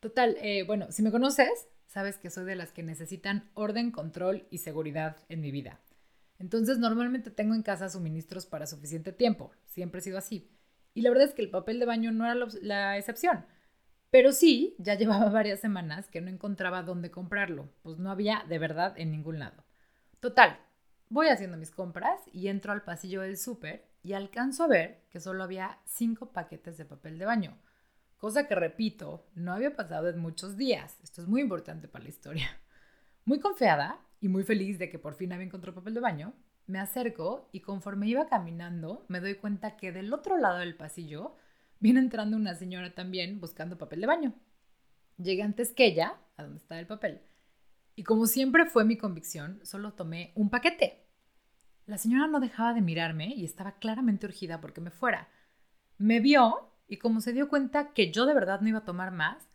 Total, 0.00 0.36
eh, 0.40 0.64
bueno, 0.64 0.90
si 0.90 1.02
me 1.02 1.12
conoces, 1.12 1.68
sabes 1.86 2.18
que 2.18 2.30
soy 2.30 2.44
de 2.44 2.56
las 2.56 2.72
que 2.72 2.82
necesitan 2.82 3.48
orden, 3.54 3.92
control 3.92 4.46
y 4.50 4.58
seguridad 4.58 5.16
en 5.28 5.40
mi 5.40 5.52
vida. 5.52 5.80
Entonces 6.38 6.78
normalmente 6.78 7.30
tengo 7.30 7.54
en 7.54 7.62
casa 7.62 7.88
suministros 7.88 8.46
para 8.46 8.66
suficiente 8.66 9.12
tiempo, 9.12 9.50
siempre 9.66 9.98
ha 9.98 10.02
sido 10.02 10.18
así. 10.18 10.50
Y 10.94 11.02
la 11.02 11.10
verdad 11.10 11.28
es 11.28 11.34
que 11.34 11.42
el 11.42 11.50
papel 11.50 11.78
de 11.78 11.86
baño 11.86 12.12
no 12.12 12.24
era 12.24 12.46
la 12.62 12.96
excepción. 12.96 13.44
Pero 14.10 14.32
sí, 14.32 14.74
ya 14.78 14.94
llevaba 14.98 15.30
varias 15.30 15.60
semanas 15.60 16.08
que 16.08 16.20
no 16.20 16.30
encontraba 16.30 16.82
dónde 16.82 17.10
comprarlo, 17.10 17.68
pues 17.82 17.98
no 17.98 18.10
había 18.10 18.44
de 18.48 18.58
verdad 18.58 18.94
en 18.96 19.10
ningún 19.10 19.38
lado. 19.38 19.64
Total, 20.20 20.58
voy 21.08 21.28
haciendo 21.28 21.56
mis 21.56 21.70
compras 21.70 22.20
y 22.32 22.48
entro 22.48 22.72
al 22.72 22.82
pasillo 22.82 23.20
del 23.22 23.36
súper 23.36 23.88
y 24.02 24.12
alcanzo 24.12 24.64
a 24.64 24.68
ver 24.68 25.04
que 25.10 25.20
solo 25.20 25.42
había 25.42 25.78
cinco 25.84 26.32
paquetes 26.32 26.76
de 26.78 26.84
papel 26.84 27.18
de 27.18 27.26
baño, 27.26 27.58
cosa 28.16 28.46
que 28.46 28.54
repito, 28.54 29.26
no 29.34 29.52
había 29.52 29.74
pasado 29.74 30.08
en 30.08 30.18
muchos 30.18 30.56
días. 30.56 30.98
Esto 31.02 31.22
es 31.22 31.28
muy 31.28 31.40
importante 31.40 31.88
para 31.88 32.04
la 32.04 32.10
historia. 32.10 32.48
Muy 33.24 33.40
confiada 33.40 34.00
y 34.20 34.28
muy 34.28 34.42
feliz 34.42 34.78
de 34.78 34.88
que 34.88 34.98
por 34.98 35.14
fin 35.14 35.32
había 35.32 35.46
encontrado 35.46 35.76
papel 35.76 35.94
de 35.94 36.00
baño, 36.00 36.34
me 36.66 36.78
acerco 36.78 37.48
y 37.52 37.60
conforme 37.60 38.08
iba 38.08 38.28
caminando 38.28 39.04
me 39.08 39.20
doy 39.20 39.36
cuenta 39.36 39.76
que 39.76 39.92
del 39.92 40.12
otro 40.12 40.36
lado 40.36 40.58
del 40.58 40.76
pasillo 40.76 41.36
viene 41.80 42.00
entrando 42.00 42.36
una 42.36 42.54
señora 42.54 42.94
también 42.94 43.40
buscando 43.40 43.78
papel 43.78 44.00
de 44.00 44.06
baño. 44.06 44.34
Llegué 45.16 45.42
antes 45.42 45.72
que 45.72 45.86
ella, 45.86 46.16
a 46.36 46.42
donde 46.42 46.58
está 46.58 46.78
el 46.78 46.86
papel, 46.86 47.20
y 47.96 48.04
como 48.04 48.26
siempre 48.26 48.66
fue 48.66 48.84
mi 48.84 48.96
convicción, 48.96 49.60
solo 49.64 49.94
tomé 49.94 50.32
un 50.36 50.50
paquete. 50.50 51.04
La 51.86 51.98
señora 51.98 52.28
no 52.28 52.38
dejaba 52.38 52.74
de 52.74 52.80
mirarme 52.80 53.34
y 53.34 53.44
estaba 53.44 53.72
claramente 53.72 54.26
urgida 54.26 54.60
porque 54.60 54.80
me 54.80 54.90
fuera. 54.90 55.28
Me 55.96 56.20
vio 56.20 56.70
y 56.86 56.98
como 56.98 57.20
se 57.20 57.32
dio 57.32 57.48
cuenta 57.48 57.92
que 57.94 58.12
yo 58.12 58.26
de 58.26 58.34
verdad 58.34 58.60
no 58.60 58.68
iba 58.68 58.78
a 58.78 58.84
tomar 58.84 59.10
más, 59.10 59.48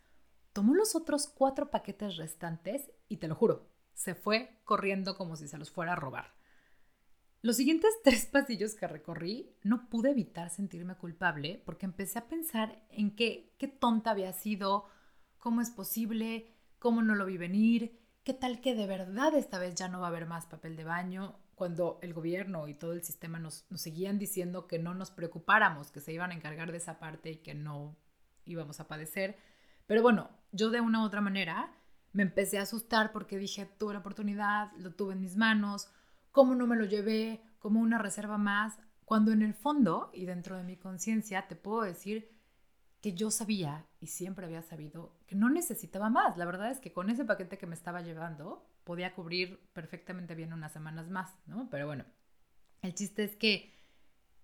tomó 0.52 0.74
los 0.74 0.94
otros 0.94 1.26
cuatro 1.26 1.70
paquetes 1.70 2.16
restantes 2.16 2.90
y 3.08 3.16
te 3.16 3.28
lo 3.28 3.34
juro, 3.34 3.70
se 3.94 4.14
fue 4.14 4.60
corriendo 4.64 5.16
como 5.16 5.36
si 5.36 5.48
se 5.48 5.58
los 5.58 5.70
fuera 5.70 5.92
a 5.92 5.96
robar. 5.96 6.34
Los 7.42 7.56
siguientes 7.56 7.90
tres 8.04 8.26
pasillos 8.26 8.74
que 8.74 8.86
recorrí 8.86 9.56
no 9.62 9.88
pude 9.88 10.10
evitar 10.10 10.50
sentirme 10.50 10.96
culpable 10.96 11.62
porque 11.64 11.86
empecé 11.86 12.18
a 12.18 12.28
pensar 12.28 12.84
en 12.90 13.14
qué, 13.14 13.54
qué 13.58 13.68
tonta 13.68 14.10
había 14.10 14.32
sido, 14.32 14.86
cómo 15.38 15.60
es 15.60 15.70
posible, 15.70 16.54
cómo 16.78 17.02
no 17.02 17.14
lo 17.14 17.26
vi 17.26 17.36
venir, 17.38 18.00
qué 18.24 18.34
tal 18.34 18.60
que 18.60 18.74
de 18.74 18.86
verdad 18.86 19.34
esta 19.34 19.58
vez 19.58 19.74
ya 19.74 19.88
no 19.88 20.00
va 20.00 20.06
a 20.06 20.10
haber 20.10 20.26
más 20.26 20.46
papel 20.46 20.76
de 20.76 20.84
baño, 20.84 21.38
cuando 21.54 21.98
el 22.02 22.14
gobierno 22.14 22.66
y 22.68 22.74
todo 22.74 22.92
el 22.92 23.02
sistema 23.02 23.38
nos, 23.38 23.66
nos 23.70 23.80
seguían 23.80 24.18
diciendo 24.18 24.66
que 24.66 24.78
no 24.78 24.94
nos 24.94 25.10
preocupáramos, 25.10 25.90
que 25.90 26.00
se 26.00 26.12
iban 26.12 26.30
a 26.30 26.34
encargar 26.34 26.72
de 26.72 26.78
esa 26.78 26.98
parte 26.98 27.30
y 27.30 27.36
que 27.36 27.54
no 27.54 27.96
íbamos 28.44 28.80
a 28.80 28.88
padecer. 28.88 29.36
Pero 29.86 30.02
bueno, 30.02 30.30
yo 30.52 30.70
de 30.70 30.80
una 30.80 31.02
u 31.02 31.04
otra 31.04 31.20
manera 31.20 31.72
me 32.14 32.22
empecé 32.22 32.58
a 32.58 32.62
asustar 32.62 33.12
porque 33.12 33.36
dije, 33.36 33.66
tuve 33.66 33.92
la 33.92 33.98
oportunidad, 33.98 34.72
lo 34.78 34.94
tuve 34.94 35.12
en 35.12 35.20
mis 35.20 35.36
manos, 35.36 35.90
cómo 36.30 36.54
no 36.54 36.66
me 36.66 36.76
lo 36.76 36.84
llevé 36.84 37.42
como 37.58 37.80
una 37.80 37.98
reserva 37.98 38.38
más, 38.38 38.78
cuando 39.04 39.32
en 39.32 39.42
el 39.42 39.52
fondo 39.52 40.10
y 40.14 40.24
dentro 40.24 40.56
de 40.56 40.64
mi 40.64 40.76
conciencia 40.76 41.46
te 41.48 41.56
puedo 41.56 41.82
decir 41.82 42.30
que 43.02 43.12
yo 43.12 43.30
sabía 43.30 43.84
y 44.00 44.06
siempre 44.06 44.46
había 44.46 44.62
sabido 44.62 45.18
que 45.26 45.34
no 45.34 45.50
necesitaba 45.50 46.08
más. 46.08 46.38
La 46.38 46.46
verdad 46.46 46.70
es 46.70 46.78
que 46.78 46.92
con 46.92 47.10
ese 47.10 47.24
paquete 47.24 47.58
que 47.58 47.66
me 47.66 47.74
estaba 47.74 48.00
llevando 48.00 48.64
podía 48.84 49.12
cubrir 49.14 49.60
perfectamente 49.72 50.34
bien 50.34 50.52
unas 50.52 50.72
semanas 50.72 51.10
más, 51.10 51.34
¿no? 51.46 51.68
Pero 51.68 51.86
bueno, 51.86 52.04
el 52.80 52.94
chiste 52.94 53.24
es 53.24 53.34
que 53.34 53.74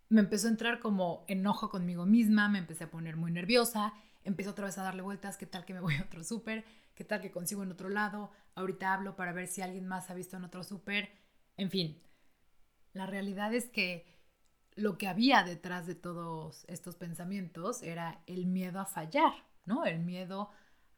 me 0.09 0.21
empezó 0.21 0.49
a 0.49 0.51
entrar 0.51 0.81
como 0.81 1.25
enojo 1.29 1.71
conmigo 1.71 2.05
misma, 2.05 2.49
me 2.49 2.59
empecé 2.59 2.85
a 2.85 2.91
poner 2.91 3.17
muy 3.17 3.31
nerviosa, 3.31 3.95
empecé 4.25 4.51
otra 4.51 4.67
vez 4.67 4.77
a 4.77 4.83
darle 4.83 5.03
vueltas, 5.03 5.37
¿qué 5.37 5.47
tal 5.47 5.65
que 5.65 5.73
me 5.73 5.81
voy 5.81 5.95
a 5.95 6.03
otro 6.03 6.25
súper? 6.25 6.65
¿Qué 6.95 7.05
tal 7.05 7.21
que 7.21 7.31
consigo 7.31 7.63
en 7.63 7.73
otro 7.73 7.89
lado? 7.89 8.31
Ahorita 8.55 8.93
hablo 8.93 9.17
para 9.17 9.33
ver 9.33 9.47
si 9.47 9.63
alguien 9.63 9.87
más 9.87 10.11
ha 10.11 10.15
visto 10.15 10.37
en 10.37 10.45
otro 10.45 10.63
súper. 10.65 11.11
En 11.57 11.71
fin, 11.71 12.01
la 12.93 13.07
realidad 13.07 13.55
es 13.55 13.69
que 13.69 14.07
lo 14.77 14.99
que 14.99 15.09
había 15.09 15.43
detrás 15.43 15.87
de 15.87 15.95
todos 15.95 16.65
estos 16.69 16.97
pensamientos 16.97 17.83
era 17.83 18.23
el 18.27 18.47
miedo 18.47 18.81
a 18.81 18.87
fallar, 18.87 19.33
¿no? 19.65 19.85
El 19.85 20.01
miedo 20.01 20.51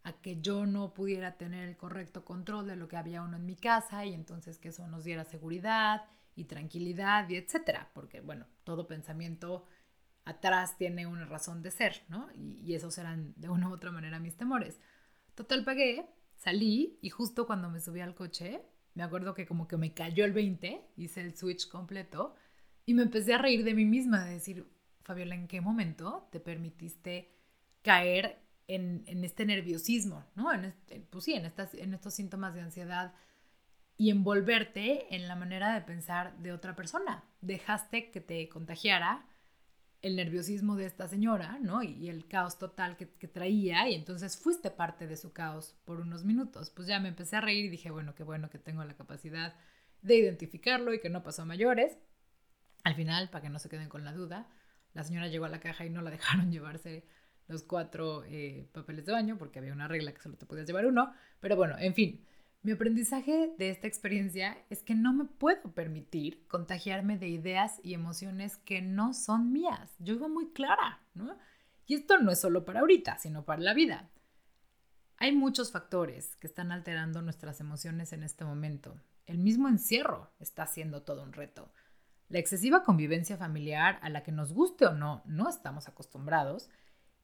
a 0.04 0.12
que 0.20 0.40
yo 0.40 0.66
no 0.66 0.94
pudiera 0.94 1.37
tener 1.37 1.68
el 1.68 1.76
correcto 1.76 2.25
control 2.25 2.66
de 2.66 2.76
lo 2.76 2.88
que 2.88 2.96
había 2.96 3.22
uno 3.22 3.37
en 3.37 3.46
mi 3.46 3.56
casa 3.56 4.04
y 4.04 4.14
entonces 4.14 4.58
que 4.58 4.68
eso 4.68 4.87
nos 4.88 5.04
diera 5.04 5.25
seguridad 5.25 6.04
y 6.34 6.44
tranquilidad 6.44 7.28
y 7.28 7.37
etcétera, 7.37 7.90
porque 7.94 8.20
bueno, 8.20 8.46
todo 8.64 8.87
pensamiento 8.87 9.66
atrás 10.25 10.76
tiene 10.78 11.06
una 11.06 11.25
razón 11.26 11.62
de 11.62 11.70
ser, 11.70 12.04
¿no? 12.08 12.28
Y, 12.34 12.61
y 12.64 12.75
esos 12.75 12.96
eran 12.99 13.34
de 13.37 13.49
una 13.49 13.68
u 13.68 13.72
otra 13.72 13.90
manera 13.92 14.18
mis 14.20 14.37
temores. 14.37 14.80
Total, 15.35 15.65
pagué, 15.65 16.07
salí 16.37 16.99
y 17.01 17.11
justo 17.11 17.47
cuando 17.47 17.71
me 17.71 17.81
subí 17.81 18.01
al 18.01 18.15
coche 18.15 18.62
me 18.95 19.03
acuerdo 19.03 19.35
que 19.35 19.47
como 19.47 19.69
que 19.69 19.77
me 19.77 19.95
cayó 19.95 20.25
el 20.25 20.33
20, 20.33 20.93
hice 20.97 21.21
el 21.23 21.37
switch 21.37 21.69
completo 21.69 22.35
y 22.85 22.95
me 22.95 23.03
empecé 23.03 23.35
a 23.35 23.39
reír 23.39 23.65
de 23.65 23.75
mí 23.75 23.85
misma, 23.85 24.25
de 24.25 24.35
decir, 24.35 24.67
Fabiola, 25.03 25.35
¿en 25.35 25.49
qué 25.49 25.61
momento 25.61 26.29
te 26.31 26.41
permitiste 26.41 27.33
caer 27.83 28.39
en, 28.69 29.05
este 29.25 29.47
nerviosismo, 29.47 30.25
¿no? 30.35 30.53
En 30.53 30.75
pues 31.11 31.25
sí, 31.25 31.35
en, 31.35 31.47
estas, 31.47 31.75
en 31.75 31.95
estos 31.95 32.15
síntomas 32.15 32.55
de 32.55 32.61
ansiedad 32.61 33.15
y 33.97 34.11
envolverte 34.11 35.15
en 35.15 35.29
la 35.29 35.37
manera 35.37 35.75
de 35.75 35.81
pensar 35.81 36.37
de 36.39 36.53
otra 36.53 36.77
persona. 36.77 37.25
Dejaste 37.41 38.11
que 38.11 38.21
te 38.21 38.49
contagiara 38.49 39.27
el 40.02 40.16
nerviosismo 40.16 40.75
de 40.75 40.87
esta 40.87 41.06
señora, 41.06 41.59
¿no? 41.61 41.82
Y, 41.82 42.09
el 42.09 42.26
caos 42.26 42.59
total 42.59 42.97
que, 42.97 43.06
traía, 43.28 43.88
y 43.88 43.94
entonces 43.94 44.37
fuiste 44.37 44.71
parte 44.71 45.06
de 45.06 45.16
su 45.16 45.32
caos 45.32 45.76
por 45.85 46.00
unos 46.00 46.25
minutos. 46.25 46.71
Pues 46.71 46.88
ya 46.88 46.99
me 46.99 47.09
empecé 47.09 47.37
a 47.37 47.40
reír 47.40 47.66
y 47.66 47.68
dije, 47.68 47.90
bueno, 47.90 48.14
qué 48.14 48.25
bueno 48.25 48.50
que 48.50 48.59
tengo 48.59 48.85
la 48.85 48.97
capacidad 48.97 49.54
de 50.02 50.16
identificarlo 50.16 50.92
y 50.92 51.00
que 51.00 51.09
no 51.09 51.23
pasó 51.23 51.42
a 51.42 51.44
mayores. 51.44 51.97
Al 52.82 52.97
final, 52.97 53.30
para 53.30 53.42
que 53.42 53.49
no 53.49 53.61
se 53.61 53.68
queden 53.68 53.88
con 53.88 54.04
la 54.04 54.12
duda, 54.12 54.49
la 54.92 55.04
señora 55.04 55.28
llegó 55.28 55.44
a 55.44 55.49
la 55.49 55.61
caja 55.61 55.87
y 55.87 55.90
no 55.90 56.02
la 56.02 56.11
dejaron 56.11 56.50
llevarse 56.52 57.04
los 57.47 57.62
cuatro 57.62 58.25
eh, 58.25 58.68
papeles 58.73 59.06
de 59.06 59.12
baño 59.12 59.38
porque 59.38 59.61
había 59.61 59.73
una 59.73 59.87
regla 59.87 60.12
que 60.12 60.21
solo 60.21 60.37
te 60.37 60.47
podías 60.47 60.66
llevar 60.66 60.87
uno. 60.87 61.14
Pero 61.38 61.54
bueno, 61.54 61.76
en 61.78 61.94
fin, 61.94 62.25
mi 62.62 62.71
aprendizaje 62.71 63.52
de 63.59 63.71
esta 63.71 63.88
experiencia 63.88 64.57
es 64.71 64.85
que 64.85 64.95
no 64.95 65.12
me 65.12 65.25
puedo 65.25 65.73
permitir 65.75 66.47
contagiarme 66.47 67.19
de 67.19 67.28
ideas 67.28 67.81
y 67.83 67.95
emociones 67.95 68.57
que 68.59 68.81
no 68.81 69.14
son 69.14 69.52
mías. 69.52 69.90
Yo 69.99 70.14
iba 70.14 70.28
muy 70.28 70.52
clara, 70.52 71.00
¿no? 71.14 71.37
Y 71.87 71.95
esto 71.95 72.19
no 72.19 72.31
es 72.31 72.40
solo 72.40 72.64
para 72.64 72.81
ahorita, 72.81 73.19
sino 73.19 73.45
para 73.45 73.62
la 73.62 73.75
vida. 73.75 74.11
Hay 75.16 75.33
muchos 75.33 75.73
factores 75.73 76.37
que 76.37 76.47
están 76.47 76.71
alterando 76.71 77.21
nuestras 77.21 77.61
emociones 77.61 78.12
en 78.12 78.23
este 78.23 78.45
momento. 78.45 78.97
El 79.26 79.38
mismo 79.38 79.69
encierro 79.69 80.33
está 80.38 80.66
siendo 80.66 81.02
todo 81.02 81.25
un 81.25 81.33
reto. 81.33 81.73
La 82.28 82.38
excesiva 82.38 82.85
convivencia 82.85 83.37
familiar 83.37 83.99
a 84.02 84.09
la 84.09 84.23
que 84.23 84.33
nos 84.33 84.52
guste 84.52 84.87
o 84.87 84.95
no, 84.95 85.23
no 85.26 85.49
estamos 85.49 85.88
acostumbrados. 85.88 86.71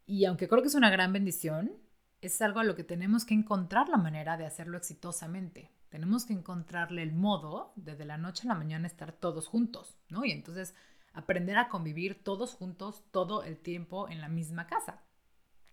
Y 0.05 0.25
aunque 0.25 0.49
creo 0.49 0.63
que 0.63 0.69
es 0.69 0.75
una 0.75 0.91
gran 0.91 1.13
bendición, 1.13 1.73
es 2.21 2.41
algo 2.43 2.61
a 2.61 2.65
lo 2.65 2.75
que 2.75 2.85
tenemos 2.85 3.25
que 3.25 3.35
encontrar 3.35 3.89
la 3.89 3.97
manera 3.97 4.37
de 4.37 4.47
hacerlo 4.47 4.77
exitosamente. 4.77 5.71
Tenemos 5.89 6.27
que 6.27 6.33
encontrarle 6.33 7.03
el 7.03 7.13
modo 7.13 7.73
de 7.77 8.05
la 8.05 8.19
noche 8.19 8.43
a 8.45 8.49
la 8.49 8.59
mañana 8.59 8.87
estar 8.87 9.13
todos 9.13 9.47
juntos, 9.47 9.97
¿no? 10.09 10.25
Y 10.25 10.33
entonces 10.33 10.75
aprender 11.13 11.57
a 11.57 11.69
convivir 11.69 12.23
todos 12.23 12.55
juntos 12.55 13.05
todo 13.11 13.43
el 13.43 13.59
tiempo 13.59 14.09
en 14.09 14.21
la 14.21 14.29
misma 14.29 14.67
casa. 14.67 15.03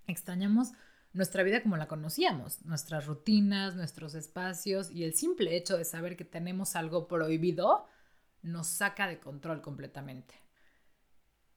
Extrañamos 0.08 0.72
nuestra 1.14 1.44
vida 1.44 1.64
como 1.64 1.78
la 1.78 1.88
conocíamos, 1.88 2.64
nuestras 2.66 3.06
rutinas, 3.06 3.76
nuestros 3.76 4.16
espacios 4.16 4.92
y 4.92 5.04
el 5.04 5.14
simple 5.14 5.56
hecho 5.56 5.78
de 5.78 5.86
saber 5.86 6.16
que 6.16 6.26
tenemos 6.26 6.76
algo 6.76 7.08
prohibido 7.08 7.86
nos 8.42 8.68
saca 8.68 9.08
de 9.08 9.20
control 9.20 9.62
completamente. 9.62 10.45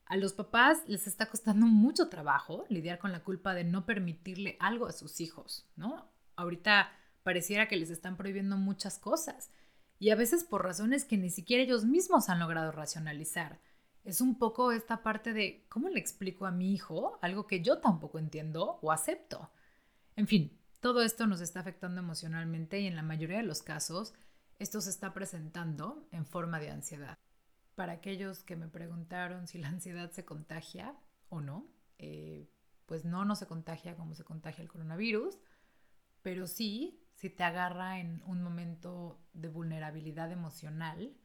A 0.08 0.16
los 0.16 0.32
papás 0.32 0.78
les 0.86 1.06
está 1.06 1.26
costando 1.26 1.66
mucho 1.66 2.08
trabajo 2.08 2.64
lidiar 2.70 2.98
con 2.98 3.12
la 3.12 3.22
culpa 3.22 3.52
de 3.52 3.64
no 3.64 3.84
permitirle 3.84 4.56
algo 4.58 4.86
a 4.86 4.92
sus 4.92 5.20
hijos, 5.20 5.66
¿no? 5.76 6.10
Ahorita 6.34 6.90
pareciera 7.22 7.68
que 7.68 7.76
les 7.76 7.90
están 7.90 8.16
prohibiendo 8.16 8.56
muchas 8.56 8.98
cosas 8.98 9.50
y 9.98 10.08
a 10.08 10.16
veces 10.16 10.44
por 10.44 10.64
razones 10.64 11.04
que 11.04 11.18
ni 11.18 11.28
siquiera 11.28 11.62
ellos 11.62 11.84
mismos 11.84 12.30
han 12.30 12.38
logrado 12.38 12.72
racionalizar. 12.72 13.60
Es 14.02 14.22
un 14.22 14.38
poco 14.38 14.72
esta 14.72 15.02
parte 15.02 15.34
de 15.34 15.66
cómo 15.68 15.90
le 15.90 16.00
explico 16.00 16.46
a 16.46 16.52
mi 16.52 16.72
hijo 16.72 17.18
algo 17.20 17.46
que 17.46 17.60
yo 17.60 17.78
tampoco 17.78 18.18
entiendo 18.18 18.78
o 18.80 18.92
acepto. 18.92 19.50
En 20.16 20.26
fin, 20.26 20.58
todo 20.80 21.02
esto 21.02 21.26
nos 21.26 21.42
está 21.42 21.60
afectando 21.60 22.00
emocionalmente 22.00 22.80
y 22.80 22.86
en 22.86 22.96
la 22.96 23.02
mayoría 23.02 23.36
de 23.36 23.42
los 23.42 23.62
casos 23.62 24.14
esto 24.58 24.80
se 24.80 24.88
está 24.88 25.12
presentando 25.12 26.08
en 26.12 26.24
forma 26.24 26.60
de 26.60 26.70
ansiedad 26.70 27.18
para 27.78 27.92
aquellos 27.92 28.42
que 28.42 28.56
me 28.56 28.66
preguntaron 28.66 29.46
si 29.46 29.56
la 29.56 29.68
ansiedad 29.76 30.10
se 30.10 30.24
contagia 30.24 30.98
o 31.28 31.40
no, 31.40 31.70
eh, 31.98 32.50
pues 32.86 33.04
no, 33.04 33.24
no 33.24 33.36
se 33.36 33.46
contagia 33.46 33.94
como 33.94 34.16
se 34.16 34.24
contagia 34.24 34.62
el 34.62 34.68
coronavirus, 34.68 35.38
pero 36.20 36.48
sí, 36.48 37.06
si 37.14 37.30
te 37.30 37.44
agarra 37.44 38.00
en 38.00 38.20
un 38.26 38.42
momento 38.42 39.24
de 39.32 39.48
vulnerabilidad 39.48 40.32
emocional, 40.32 41.16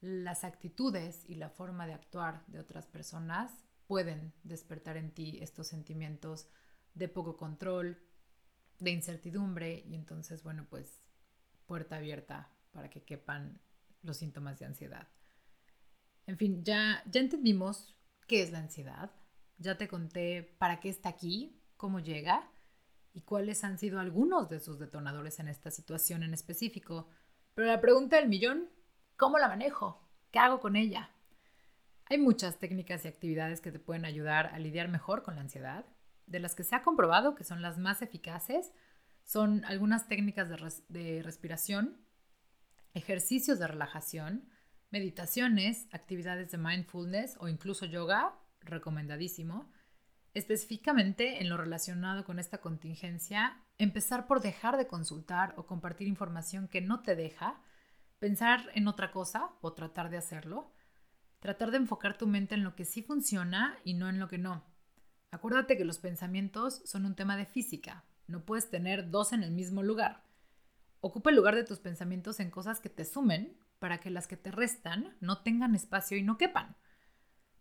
las 0.00 0.42
actitudes 0.42 1.24
y 1.28 1.36
la 1.36 1.48
forma 1.48 1.86
de 1.86 1.92
actuar 1.92 2.44
de 2.48 2.58
otras 2.58 2.88
personas 2.88 3.64
pueden 3.86 4.34
despertar 4.42 4.96
en 4.96 5.12
ti 5.12 5.38
estos 5.40 5.68
sentimientos 5.68 6.48
de 6.94 7.06
poco 7.06 7.36
control, 7.36 8.02
de 8.80 8.90
incertidumbre 8.90 9.84
y 9.86 9.94
entonces, 9.94 10.42
bueno, 10.42 10.66
pues 10.68 11.00
puerta 11.66 11.98
abierta 11.98 12.50
para 12.72 12.90
que 12.90 13.04
quepan 13.04 13.60
los 14.02 14.16
síntomas 14.16 14.58
de 14.58 14.66
ansiedad. 14.66 15.06
En 16.28 16.36
fin, 16.36 16.62
ya, 16.62 17.02
ya 17.10 17.22
entendimos 17.22 17.96
qué 18.26 18.42
es 18.42 18.52
la 18.52 18.58
ansiedad, 18.58 19.10
ya 19.56 19.78
te 19.78 19.88
conté 19.88 20.42
para 20.58 20.78
qué 20.78 20.90
está 20.90 21.08
aquí, 21.08 21.58
cómo 21.78 22.00
llega 22.00 22.52
y 23.14 23.22
cuáles 23.22 23.64
han 23.64 23.78
sido 23.78 23.98
algunos 23.98 24.50
de 24.50 24.60
sus 24.60 24.78
detonadores 24.78 25.40
en 25.40 25.48
esta 25.48 25.70
situación 25.70 26.22
en 26.22 26.34
específico. 26.34 27.08
Pero 27.54 27.68
la 27.68 27.80
pregunta 27.80 28.16
del 28.16 28.28
millón, 28.28 28.68
¿cómo 29.16 29.38
la 29.38 29.48
manejo? 29.48 30.06
¿Qué 30.30 30.38
hago 30.38 30.60
con 30.60 30.76
ella? 30.76 31.08
Hay 32.04 32.18
muchas 32.18 32.58
técnicas 32.58 33.06
y 33.06 33.08
actividades 33.08 33.62
que 33.62 33.72
te 33.72 33.78
pueden 33.78 34.04
ayudar 34.04 34.48
a 34.48 34.58
lidiar 34.58 34.88
mejor 34.88 35.22
con 35.22 35.36
la 35.36 35.40
ansiedad. 35.40 35.86
De 36.26 36.40
las 36.40 36.54
que 36.54 36.62
se 36.62 36.76
ha 36.76 36.82
comprobado 36.82 37.36
que 37.36 37.44
son 37.44 37.62
las 37.62 37.78
más 37.78 38.02
eficaces, 38.02 38.70
son 39.24 39.64
algunas 39.64 40.08
técnicas 40.08 40.50
de, 40.90 41.22
respiración, 41.22 41.96
ejercicios 42.92 43.58
de 43.58 43.66
relajación, 43.66 44.50
meditaciones, 44.90 45.86
actividades 45.92 46.50
de 46.50 46.58
mindfulness 46.58 47.36
o 47.40 47.48
incluso 47.48 47.86
yoga, 47.86 48.38
recomendadísimo. 48.60 49.70
Específicamente 50.34 51.40
en 51.40 51.48
lo 51.48 51.56
relacionado 51.56 52.24
con 52.24 52.38
esta 52.38 52.58
contingencia, 52.58 53.56
empezar 53.78 54.26
por 54.26 54.40
dejar 54.40 54.76
de 54.76 54.86
consultar 54.86 55.54
o 55.56 55.66
compartir 55.66 56.06
información 56.06 56.68
que 56.68 56.80
no 56.80 57.00
te 57.00 57.16
deja, 57.16 57.60
pensar 58.18 58.70
en 58.74 58.88
otra 58.88 59.10
cosa 59.10 59.50
o 59.60 59.72
tratar 59.72 60.10
de 60.10 60.18
hacerlo, 60.18 60.72
tratar 61.40 61.70
de 61.70 61.78
enfocar 61.78 62.18
tu 62.18 62.26
mente 62.26 62.54
en 62.54 62.64
lo 62.64 62.74
que 62.74 62.84
sí 62.84 63.02
funciona 63.02 63.78
y 63.84 63.94
no 63.94 64.08
en 64.08 64.18
lo 64.18 64.28
que 64.28 64.38
no. 64.38 64.64
Acuérdate 65.30 65.76
que 65.76 65.84
los 65.84 65.98
pensamientos 65.98 66.82
son 66.84 67.04
un 67.04 67.14
tema 67.14 67.36
de 67.36 67.46
física, 67.46 68.04
no 68.26 68.44
puedes 68.44 68.70
tener 68.70 69.10
dos 69.10 69.32
en 69.32 69.42
el 69.42 69.50
mismo 69.50 69.82
lugar. 69.82 70.22
Ocupa 71.00 71.30
el 71.30 71.36
lugar 71.36 71.54
de 71.54 71.64
tus 71.64 71.78
pensamientos 71.78 72.40
en 72.40 72.50
cosas 72.50 72.80
que 72.80 72.88
te 72.88 73.04
sumen 73.04 73.56
para 73.78 73.98
que 73.98 74.10
las 74.10 74.26
que 74.26 74.36
te 74.36 74.50
restan 74.50 75.16
no 75.20 75.42
tengan 75.42 75.74
espacio 75.74 76.16
y 76.16 76.22
no 76.22 76.38
quepan. 76.38 76.76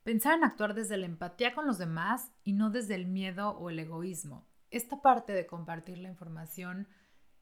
Pensar 0.04 0.38
en 0.38 0.44
actuar 0.44 0.74
desde 0.74 0.98
la 0.98 1.06
empatía 1.06 1.54
con 1.54 1.68
los 1.68 1.78
demás 1.78 2.32
y 2.44 2.54
no 2.54 2.70
desde 2.70 2.96
el 2.96 3.08
miedo 3.08 3.52
o 3.52 3.70
el 3.70 3.80
egoísmo. 3.80 4.48
Esta 4.70 5.02
parte 5.02 5.34
de 5.34 5.46
compartir 5.46 5.98
la 5.98 6.10
información 6.10 6.88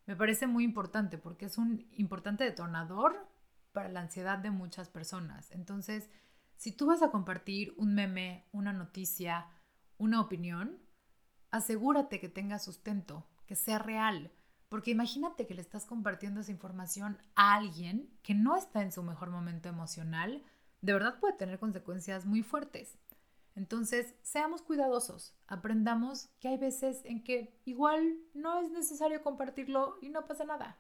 me 0.06 0.16
parece 0.16 0.48
muy 0.48 0.64
importante 0.64 1.18
porque 1.18 1.46
es 1.46 1.58
un 1.58 1.88
importante 1.94 2.44
detonador 2.44 3.30
para 3.72 3.90
la 3.90 4.02
ansiedad 4.02 4.38
de 4.38 4.52
muchas 4.52 4.90
personas. 4.90 5.52
Entonces, 5.52 6.10
si 6.56 6.72
tú 6.72 6.88
vas 6.88 7.02
a 7.02 7.12
compartir 7.12 7.74
un 7.78 7.94
meme, 7.94 8.48
una 8.52 8.74
noticia, 8.74 9.48
una 9.98 10.22
opinión, 10.22 10.80
asegúrate 11.52 12.20
que 12.20 12.30
tenga 12.30 12.60
sustento, 12.60 13.28
que 13.46 13.56
sea 13.56 13.80
real, 13.80 14.32
porque 14.70 14.92
imagínate 14.92 15.48
que 15.48 15.54
le 15.54 15.62
estás 15.62 15.86
compartiendo 15.86 16.42
esa 16.42 16.52
información 16.52 17.18
a 17.36 17.56
alguien 17.56 18.10
que 18.24 18.34
no 18.34 18.56
está 18.56 18.82
en 18.82 18.92
su 18.92 19.04
mejor 19.04 19.30
momento 19.30 19.70
emocional, 19.70 20.44
de 20.82 20.94
verdad 20.94 21.20
puede 21.20 21.38
tener 21.38 21.60
consecuencias 21.60 22.26
muy 22.26 22.44
fuertes. 22.44 22.98
Entonces, 23.56 24.14
seamos 24.22 24.62
cuidadosos, 24.62 25.34
aprendamos 25.48 26.28
que 26.40 26.50
hay 26.50 26.58
veces 26.58 27.02
en 27.06 27.24
que 27.24 27.58
igual 27.64 28.18
no 28.34 28.60
es 28.60 28.70
necesario 28.72 29.24
compartirlo 29.24 29.98
y 30.02 30.10
no 30.10 30.28
pasa 30.28 30.44
nada. 30.44 30.78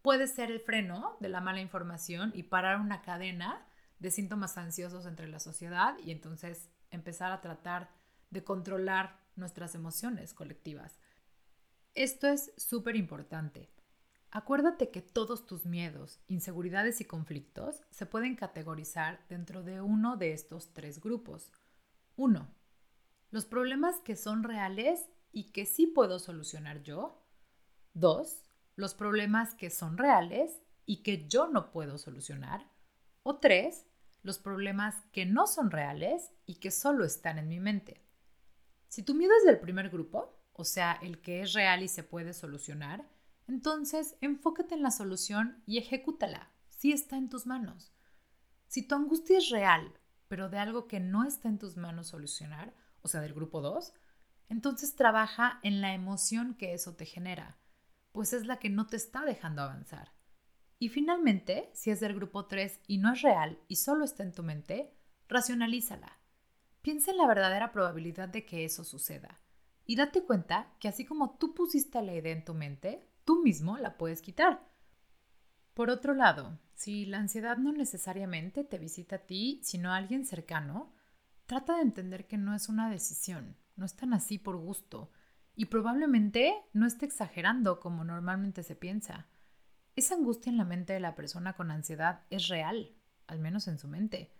Puede 0.00 0.26
ser 0.26 0.50
el 0.50 0.60
freno 0.60 1.16
de 1.20 1.28
la 1.28 1.40
mala 1.40 1.60
información 1.60 2.32
y 2.34 2.44
parar 2.44 2.80
una 2.80 3.02
cadena 3.02 3.66
de 3.98 4.10
síntomas 4.10 4.56
ansiosos 4.56 5.04
entre 5.04 5.28
la 5.28 5.40
sociedad 5.40 5.98
y 5.98 6.12
entonces 6.12 6.70
empezar 6.90 7.32
a 7.32 7.40
tratar 7.40 7.90
de 8.30 8.44
controlar 8.44 9.20
nuestras 9.34 9.74
emociones 9.74 10.32
colectivas. 10.32 10.98
Esto 11.96 12.26
es 12.28 12.52
súper 12.58 12.94
importante. 12.94 13.70
Acuérdate 14.30 14.90
que 14.90 15.00
todos 15.00 15.46
tus 15.46 15.64
miedos, 15.64 16.20
inseguridades 16.28 17.00
y 17.00 17.06
conflictos 17.06 17.84
se 17.90 18.04
pueden 18.04 18.36
categorizar 18.36 19.24
dentro 19.30 19.62
de 19.62 19.80
uno 19.80 20.18
de 20.18 20.34
estos 20.34 20.74
tres 20.74 21.00
grupos. 21.00 21.50
1. 22.16 22.54
Los 23.30 23.46
problemas 23.46 23.96
que 24.00 24.14
son 24.14 24.42
reales 24.42 25.08
y 25.32 25.52
que 25.52 25.64
sí 25.64 25.86
puedo 25.86 26.18
solucionar 26.18 26.82
yo. 26.82 27.26
2. 27.94 28.42
Los 28.74 28.92
problemas 28.92 29.54
que 29.54 29.70
son 29.70 29.96
reales 29.96 30.60
y 30.84 31.02
que 31.02 31.26
yo 31.28 31.48
no 31.48 31.70
puedo 31.70 31.96
solucionar. 31.96 32.70
O 33.22 33.38
3. 33.38 33.86
Los 34.22 34.38
problemas 34.38 34.96
que 35.12 35.24
no 35.24 35.46
son 35.46 35.70
reales 35.70 36.30
y 36.44 36.56
que 36.56 36.70
solo 36.70 37.06
están 37.06 37.38
en 37.38 37.48
mi 37.48 37.58
mente. 37.58 38.04
Si 38.88 39.02
tu 39.02 39.14
miedo 39.14 39.32
es 39.38 39.46
del 39.46 39.60
primer 39.60 39.88
grupo, 39.88 40.36
o 40.58 40.64
sea, 40.64 40.98
el 41.02 41.20
que 41.20 41.42
es 41.42 41.52
real 41.52 41.82
y 41.82 41.88
se 41.88 42.02
puede 42.02 42.32
solucionar, 42.32 43.06
entonces 43.46 44.16
enfócate 44.22 44.74
en 44.74 44.82
la 44.82 44.90
solución 44.90 45.62
y 45.66 45.76
ejecútala, 45.76 46.50
si 46.70 46.92
está 46.92 47.18
en 47.18 47.28
tus 47.28 47.46
manos. 47.46 47.92
Si 48.66 48.82
tu 48.82 48.94
angustia 48.94 49.36
es 49.36 49.50
real, 49.50 49.92
pero 50.28 50.48
de 50.48 50.58
algo 50.58 50.88
que 50.88 50.98
no 50.98 51.24
está 51.24 51.48
en 51.48 51.58
tus 51.58 51.76
manos 51.76 52.08
solucionar, 52.08 52.74
o 53.02 53.08
sea, 53.08 53.20
del 53.20 53.34
grupo 53.34 53.60
2, 53.60 53.92
entonces 54.48 54.96
trabaja 54.96 55.60
en 55.62 55.82
la 55.82 55.92
emoción 55.92 56.54
que 56.54 56.72
eso 56.72 56.96
te 56.96 57.04
genera, 57.04 57.58
pues 58.12 58.32
es 58.32 58.46
la 58.46 58.58
que 58.58 58.70
no 58.70 58.86
te 58.86 58.96
está 58.96 59.26
dejando 59.26 59.60
avanzar. 59.60 60.12
Y 60.78 60.88
finalmente, 60.88 61.70
si 61.74 61.90
es 61.90 62.00
del 62.00 62.14
grupo 62.14 62.46
3 62.46 62.80
y 62.86 62.96
no 62.96 63.12
es 63.12 63.20
real 63.20 63.58
y 63.68 63.76
solo 63.76 64.06
está 64.06 64.22
en 64.22 64.32
tu 64.32 64.42
mente, 64.42 64.94
racionalízala. 65.28 66.18
Piensa 66.80 67.10
en 67.10 67.18
la 67.18 67.26
verdadera 67.26 67.72
probabilidad 67.72 68.28
de 68.30 68.46
que 68.46 68.64
eso 68.64 68.84
suceda 68.84 69.40
y 69.86 69.96
date 69.96 70.24
cuenta 70.24 70.72
que 70.80 70.88
así 70.88 71.04
como 71.04 71.36
tú 71.38 71.54
pusiste 71.54 72.02
la 72.02 72.14
idea 72.14 72.32
en 72.32 72.44
tu 72.44 72.54
mente, 72.54 73.08
tú 73.24 73.42
mismo 73.42 73.78
la 73.78 73.96
puedes 73.96 74.20
quitar. 74.20 74.68
Por 75.74 75.90
otro 75.90 76.14
lado, 76.14 76.58
si 76.74 77.06
la 77.06 77.18
ansiedad 77.18 77.56
no 77.56 77.72
necesariamente 77.72 78.64
te 78.64 78.78
visita 78.78 79.16
a 79.16 79.26
ti, 79.26 79.60
sino 79.62 79.92
a 79.92 79.96
alguien 79.96 80.24
cercano, 80.26 80.92
trata 81.46 81.76
de 81.76 81.82
entender 81.82 82.26
que 82.26 82.38
no 82.38 82.54
es 82.54 82.68
una 82.68 82.90
decisión, 82.90 83.56
no 83.76 83.86
es 83.86 83.94
tan 83.94 84.12
así 84.12 84.38
por 84.38 84.56
gusto, 84.56 85.10
y 85.54 85.66
probablemente 85.66 86.54
no 86.72 86.86
esté 86.86 87.06
exagerando 87.06 87.80
como 87.80 88.04
normalmente 88.04 88.62
se 88.62 88.76
piensa. 88.76 89.26
Esa 89.94 90.14
angustia 90.14 90.50
en 90.50 90.58
la 90.58 90.64
mente 90.64 90.92
de 90.92 91.00
la 91.00 91.14
persona 91.14 91.54
con 91.54 91.70
ansiedad 91.70 92.24
es 92.28 92.48
real, 92.48 92.94
al 93.26 93.38
menos 93.38 93.68
en 93.68 93.78
su 93.78 93.88
mente. 93.88 94.32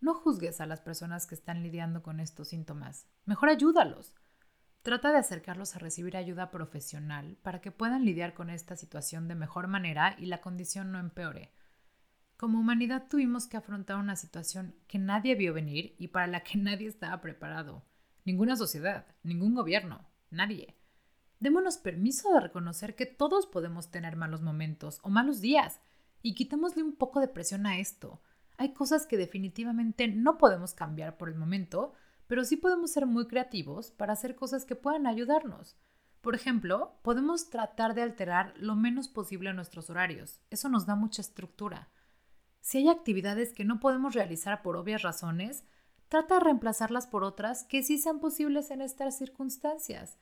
No 0.00 0.14
juzgues 0.14 0.60
a 0.60 0.66
las 0.66 0.80
personas 0.80 1.26
que 1.26 1.34
están 1.34 1.62
lidiando 1.62 2.02
con 2.02 2.20
estos 2.20 2.48
síntomas, 2.48 3.06
mejor 3.24 3.48
ayúdalos. 3.48 4.14
Trata 4.86 5.10
de 5.10 5.18
acercarlos 5.18 5.74
a 5.74 5.80
recibir 5.80 6.16
ayuda 6.16 6.52
profesional 6.52 7.36
para 7.42 7.60
que 7.60 7.72
puedan 7.72 8.04
lidiar 8.04 8.34
con 8.34 8.50
esta 8.50 8.76
situación 8.76 9.26
de 9.26 9.34
mejor 9.34 9.66
manera 9.66 10.14
y 10.16 10.26
la 10.26 10.40
condición 10.40 10.92
no 10.92 11.00
empeore. 11.00 11.50
Como 12.36 12.60
humanidad 12.60 13.08
tuvimos 13.10 13.48
que 13.48 13.56
afrontar 13.56 13.96
una 13.96 14.14
situación 14.14 14.76
que 14.86 15.00
nadie 15.00 15.34
vio 15.34 15.52
venir 15.52 15.96
y 15.98 16.06
para 16.06 16.28
la 16.28 16.44
que 16.44 16.56
nadie 16.58 16.86
estaba 16.86 17.20
preparado. 17.20 17.82
Ninguna 18.24 18.54
sociedad, 18.54 19.08
ningún 19.24 19.56
gobierno, 19.56 20.06
nadie. 20.30 20.76
Démonos 21.40 21.78
permiso 21.78 22.32
de 22.32 22.38
reconocer 22.38 22.94
que 22.94 23.06
todos 23.06 23.48
podemos 23.48 23.90
tener 23.90 24.14
malos 24.14 24.40
momentos 24.40 25.00
o 25.02 25.10
malos 25.10 25.40
días 25.40 25.80
y 26.22 26.36
quitémosle 26.36 26.84
un 26.84 26.94
poco 26.94 27.18
de 27.18 27.26
presión 27.26 27.66
a 27.66 27.80
esto. 27.80 28.22
Hay 28.56 28.72
cosas 28.72 29.08
que 29.08 29.16
definitivamente 29.16 30.06
no 30.06 30.38
podemos 30.38 30.74
cambiar 30.74 31.16
por 31.16 31.28
el 31.28 31.34
momento, 31.34 31.94
pero 32.26 32.44
sí 32.44 32.56
podemos 32.56 32.90
ser 32.90 33.06
muy 33.06 33.26
creativos 33.26 33.90
para 33.90 34.12
hacer 34.12 34.34
cosas 34.34 34.64
que 34.64 34.76
puedan 34.76 35.06
ayudarnos. 35.06 35.76
Por 36.20 36.34
ejemplo, 36.34 36.98
podemos 37.02 37.50
tratar 37.50 37.94
de 37.94 38.02
alterar 38.02 38.52
lo 38.56 38.74
menos 38.74 39.08
posible 39.08 39.52
nuestros 39.52 39.90
horarios. 39.90 40.40
Eso 40.50 40.68
nos 40.68 40.86
da 40.86 40.96
mucha 40.96 41.22
estructura. 41.22 41.88
Si 42.60 42.78
hay 42.78 42.88
actividades 42.88 43.52
que 43.52 43.64
no 43.64 43.78
podemos 43.78 44.14
realizar 44.14 44.62
por 44.62 44.76
obvias 44.76 45.02
razones, 45.02 45.64
trata 46.08 46.34
de 46.34 46.40
reemplazarlas 46.40 47.06
por 47.06 47.22
otras 47.22 47.62
que 47.62 47.84
sí 47.84 47.98
sean 47.98 48.18
posibles 48.18 48.72
en 48.72 48.82
estas 48.82 49.16
circunstancias. 49.16 50.18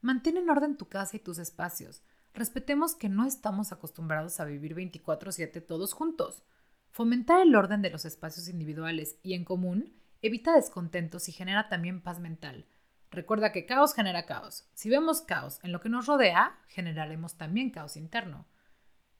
Mantén 0.00 0.36
en 0.36 0.50
orden 0.50 0.76
tu 0.76 0.88
casa 0.88 1.16
y 1.16 1.20
tus 1.20 1.38
espacios. 1.38 2.02
Respetemos 2.34 2.94
que 2.94 3.08
no 3.08 3.24
estamos 3.24 3.70
acostumbrados 3.70 4.40
a 4.40 4.44
vivir 4.44 4.74
24/7 4.74 5.60
todos 5.60 5.92
juntos. 5.92 6.42
Fomentar 6.90 7.40
el 7.40 7.54
orden 7.54 7.82
de 7.82 7.90
los 7.90 8.04
espacios 8.04 8.48
individuales 8.48 9.18
y 9.22 9.34
en 9.34 9.44
común 9.44 9.99
evita 10.22 10.54
descontentos 10.54 11.28
y 11.28 11.32
genera 11.32 11.68
también 11.68 12.02
paz 12.02 12.20
mental. 12.20 12.66
Recuerda 13.10 13.50
que 13.50 13.66
caos 13.66 13.94
genera 13.94 14.26
caos. 14.26 14.68
Si 14.74 14.88
vemos 14.88 15.20
caos 15.20 15.58
en 15.62 15.72
lo 15.72 15.80
que 15.80 15.88
nos 15.88 16.06
rodea, 16.06 16.58
generaremos 16.68 17.36
también 17.36 17.70
caos 17.70 17.96
interno. 17.96 18.46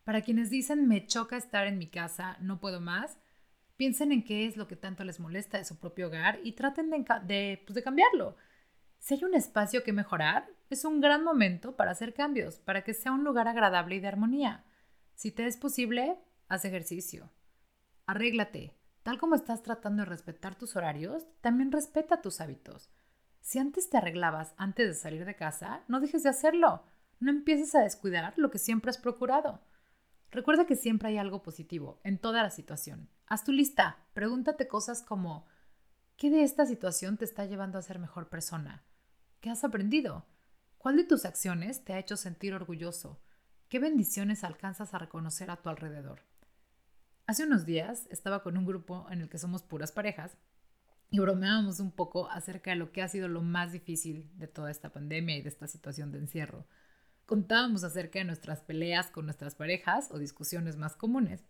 Para 0.04 0.22
quienes 0.22 0.50
dicen 0.50 0.86
me 0.86 1.06
choca 1.06 1.36
estar 1.36 1.66
en 1.66 1.78
mi 1.78 1.88
casa, 1.88 2.36
no 2.40 2.60
puedo 2.60 2.80
más, 2.80 3.18
piensen 3.76 4.12
en 4.12 4.24
qué 4.24 4.46
es 4.46 4.56
lo 4.56 4.68
que 4.68 4.76
tanto 4.76 5.04
les 5.04 5.20
molesta 5.20 5.58
de 5.58 5.64
su 5.64 5.78
propio 5.78 6.06
hogar 6.06 6.38
y 6.44 6.52
traten 6.52 6.90
de, 6.90 7.62
pues, 7.66 7.82
cambiarlo. 7.82 8.36
Si 8.98 9.14
hay 9.14 9.24
un 9.24 9.34
espacio 9.34 9.82
que 9.82 9.92
mejorar, 9.92 10.48
es 10.68 10.84
un 10.84 11.00
gran 11.00 11.24
momento 11.24 11.76
para 11.76 11.92
hacer 11.92 12.12
cambios, 12.12 12.56
para 12.56 12.84
que 12.84 12.94
sea 12.94 13.12
un 13.12 13.24
lugar 13.24 13.48
agradable 13.48 13.96
y 13.96 14.00
de 14.00 14.08
armonía. 14.08 14.64
Si 15.14 15.32
te 15.32 15.46
es 15.46 15.56
posible, 15.56 16.18
haz 16.48 16.64
ejercicio. 16.64 17.30
Arréglate, 18.06 18.74
Tal 19.02 19.18
como 19.18 19.34
estás 19.34 19.62
tratando 19.62 20.02
de 20.02 20.08
respetar 20.08 20.56
tus 20.56 20.76
horarios, 20.76 21.26
también 21.40 21.72
respeta 21.72 22.20
tus 22.20 22.40
hábitos. 22.40 22.90
Si 23.40 23.58
antes 23.58 23.88
te 23.88 23.96
arreglabas 23.96 24.54
antes 24.56 24.88
de 24.88 24.94
salir 24.94 25.24
de 25.24 25.36
casa, 25.36 25.82
no 25.88 26.00
dejes 26.00 26.22
de 26.22 26.28
hacerlo. 26.28 26.84
No 27.18 27.30
empieces 27.30 27.74
a 27.74 27.80
descuidar 27.80 28.34
lo 28.36 28.50
que 28.50 28.58
siempre 28.58 28.90
has 28.90 28.98
procurado. 28.98 29.60
Recuerda 30.30 30.66
que 30.66 30.76
siempre 30.76 31.08
hay 31.08 31.18
algo 31.18 31.42
positivo 31.42 32.00
en 32.04 32.18
toda 32.18 32.42
la 32.42 32.50
situación. 32.50 33.08
Haz 33.26 33.44
tu 33.44 33.52
lista. 33.52 33.98
Pregúntate 34.12 34.68
cosas 34.68 35.02
como 35.02 35.46
¿qué 36.16 36.30
de 36.30 36.42
esta 36.42 36.66
situación 36.66 37.16
te 37.16 37.24
está 37.24 37.46
llevando 37.46 37.78
a 37.78 37.82
ser 37.82 37.98
mejor 37.98 38.28
persona? 38.28 38.84
¿Qué 39.40 39.50
has 39.50 39.64
aprendido? 39.64 40.26
¿Cuál 40.78 40.96
de 40.96 41.04
tus 41.04 41.24
acciones 41.24 41.84
te 41.84 41.94
ha 41.94 41.98
hecho 41.98 42.16
sentir 42.16 42.54
orgulloso? 42.54 43.20
¿Qué 43.68 43.78
bendiciones 43.78 44.44
alcanzas 44.44 44.94
a 44.94 44.98
reconocer 44.98 45.50
a 45.50 45.56
tu 45.56 45.68
alrededor? 45.68 46.22
Hace 47.30 47.44
unos 47.44 47.64
días 47.64 48.08
estaba 48.10 48.42
con 48.42 48.56
un 48.56 48.66
grupo 48.66 49.06
en 49.08 49.20
el 49.20 49.28
que 49.28 49.38
somos 49.38 49.62
puras 49.62 49.92
parejas 49.92 50.36
y 51.12 51.20
bromeábamos 51.20 51.78
un 51.78 51.92
poco 51.92 52.28
acerca 52.28 52.70
de 52.72 52.76
lo 52.76 52.90
que 52.90 53.02
ha 53.02 53.08
sido 53.08 53.28
lo 53.28 53.40
más 53.40 53.70
difícil 53.70 54.28
de 54.34 54.48
toda 54.48 54.68
esta 54.68 54.90
pandemia 54.92 55.36
y 55.36 55.42
de 55.42 55.48
esta 55.48 55.68
situación 55.68 56.10
de 56.10 56.18
encierro. 56.18 56.66
Contábamos 57.26 57.84
acerca 57.84 58.18
de 58.18 58.24
nuestras 58.24 58.62
peleas 58.62 59.12
con 59.12 59.26
nuestras 59.26 59.54
parejas 59.54 60.10
o 60.10 60.18
discusiones 60.18 60.76
más 60.76 60.96
comunes. 60.96 61.44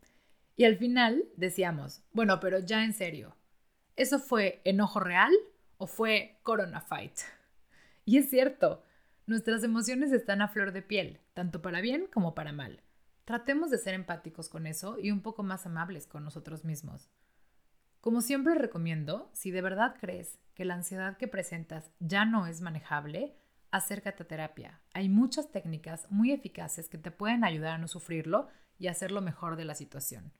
Y 0.55 0.64
al 0.64 0.77
final 0.77 1.25
decíamos, 1.38 2.03
bueno, 2.12 2.40
pero 2.40 2.59
ya 2.59 2.85
en 2.85 2.93
serio, 2.93 3.35
¿eso 3.97 4.19
fue 4.19 4.61
enojo 4.66 5.01
real 5.01 5.33
o 5.79 5.87
fue 5.87 6.40
corona 6.43 6.83
fight? 6.83 7.21
Y 8.05 8.19
es 8.19 8.29
cierto, 8.29 8.85
Nuestras 9.31 9.62
emociones 9.62 10.11
están 10.11 10.43
a 10.43 10.49
flor 10.49 10.73
de 10.73 10.83
piel, 10.83 11.21
tanto 11.35 11.62
para 11.62 11.81
bien 11.81 12.09
como 12.12 12.35
para 12.35 12.51
mal. 12.51 12.83
Tratemos 13.31 13.71
de 13.71 13.79
ser 13.79 13.95
empáticos 13.95 14.49
con 14.49 14.66
eso 14.66 14.99
y 14.99 15.12
un 15.12 15.21
poco 15.21 15.45
más 15.45 15.64
amables 15.64 16.09
con 16.09 16.25
nosotros 16.25 16.64
mismos. 16.64 17.12
Como 18.01 18.23
siempre 18.23 18.57
recomiendo, 18.57 19.31
si 19.33 19.53
de 19.53 19.62
verdad 19.62 19.95
crees 20.01 20.40
que 20.53 20.64
la 20.64 20.75
ansiedad 20.75 21.16
que 21.16 21.29
presentas 21.29 21.93
ya 22.01 22.25
no 22.25 22.49
es 22.49 22.61
manejable, 22.61 23.37
acércate 23.71 24.25
a 24.25 24.27
terapia. 24.27 24.81
Hay 24.95 25.09
muchas 25.09 25.53
técnicas 25.53 26.11
muy 26.11 26.33
eficaces 26.33 26.88
que 26.88 26.99
te 26.99 27.12
pueden 27.12 27.45
ayudar 27.45 27.75
a 27.75 27.79
no 27.79 27.87
sufrirlo 27.87 28.49
y 28.81 28.88
hacerlo 28.88 29.21
mejor 29.21 29.55
de 29.55 29.64
la 29.64 29.77
situación. 29.77 30.33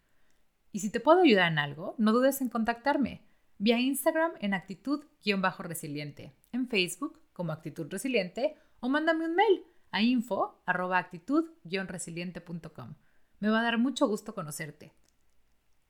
Y 0.73 0.81
si 0.81 0.91
te 0.91 0.99
puedo 0.99 1.21
ayudar 1.21 1.53
en 1.53 1.61
algo, 1.61 1.95
no 1.97 2.11
dudes 2.11 2.41
en 2.41 2.49
contactarme 2.49 3.23
vía 3.59 3.79
Instagram 3.79 4.33
en 4.41 4.53
actitud-resiliente, 4.53 6.35
en 6.51 6.67
Facebook 6.67 7.21
como 7.35 7.53
actitud 7.53 7.87
resiliente 7.89 8.57
o 8.81 8.89
mándame 8.89 9.27
un 9.27 9.37
mail 9.37 9.63
a 9.91 10.03
info@actitud-resiliente.com. 10.03 12.95
Me 13.41 13.51
va 13.51 13.61
a 13.61 13.63
dar 13.63 13.79
mucho 13.79 14.07
gusto 14.07 14.35
conocerte. 14.35 14.93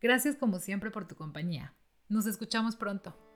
Gracias 0.01 0.37
como 0.37 0.59
siempre 0.59 0.91
por 0.91 1.07
tu 1.07 1.17
compañía. 1.17 1.75
Nos 2.09 2.25
escuchamos 2.27 2.77
pronto. 2.77 3.30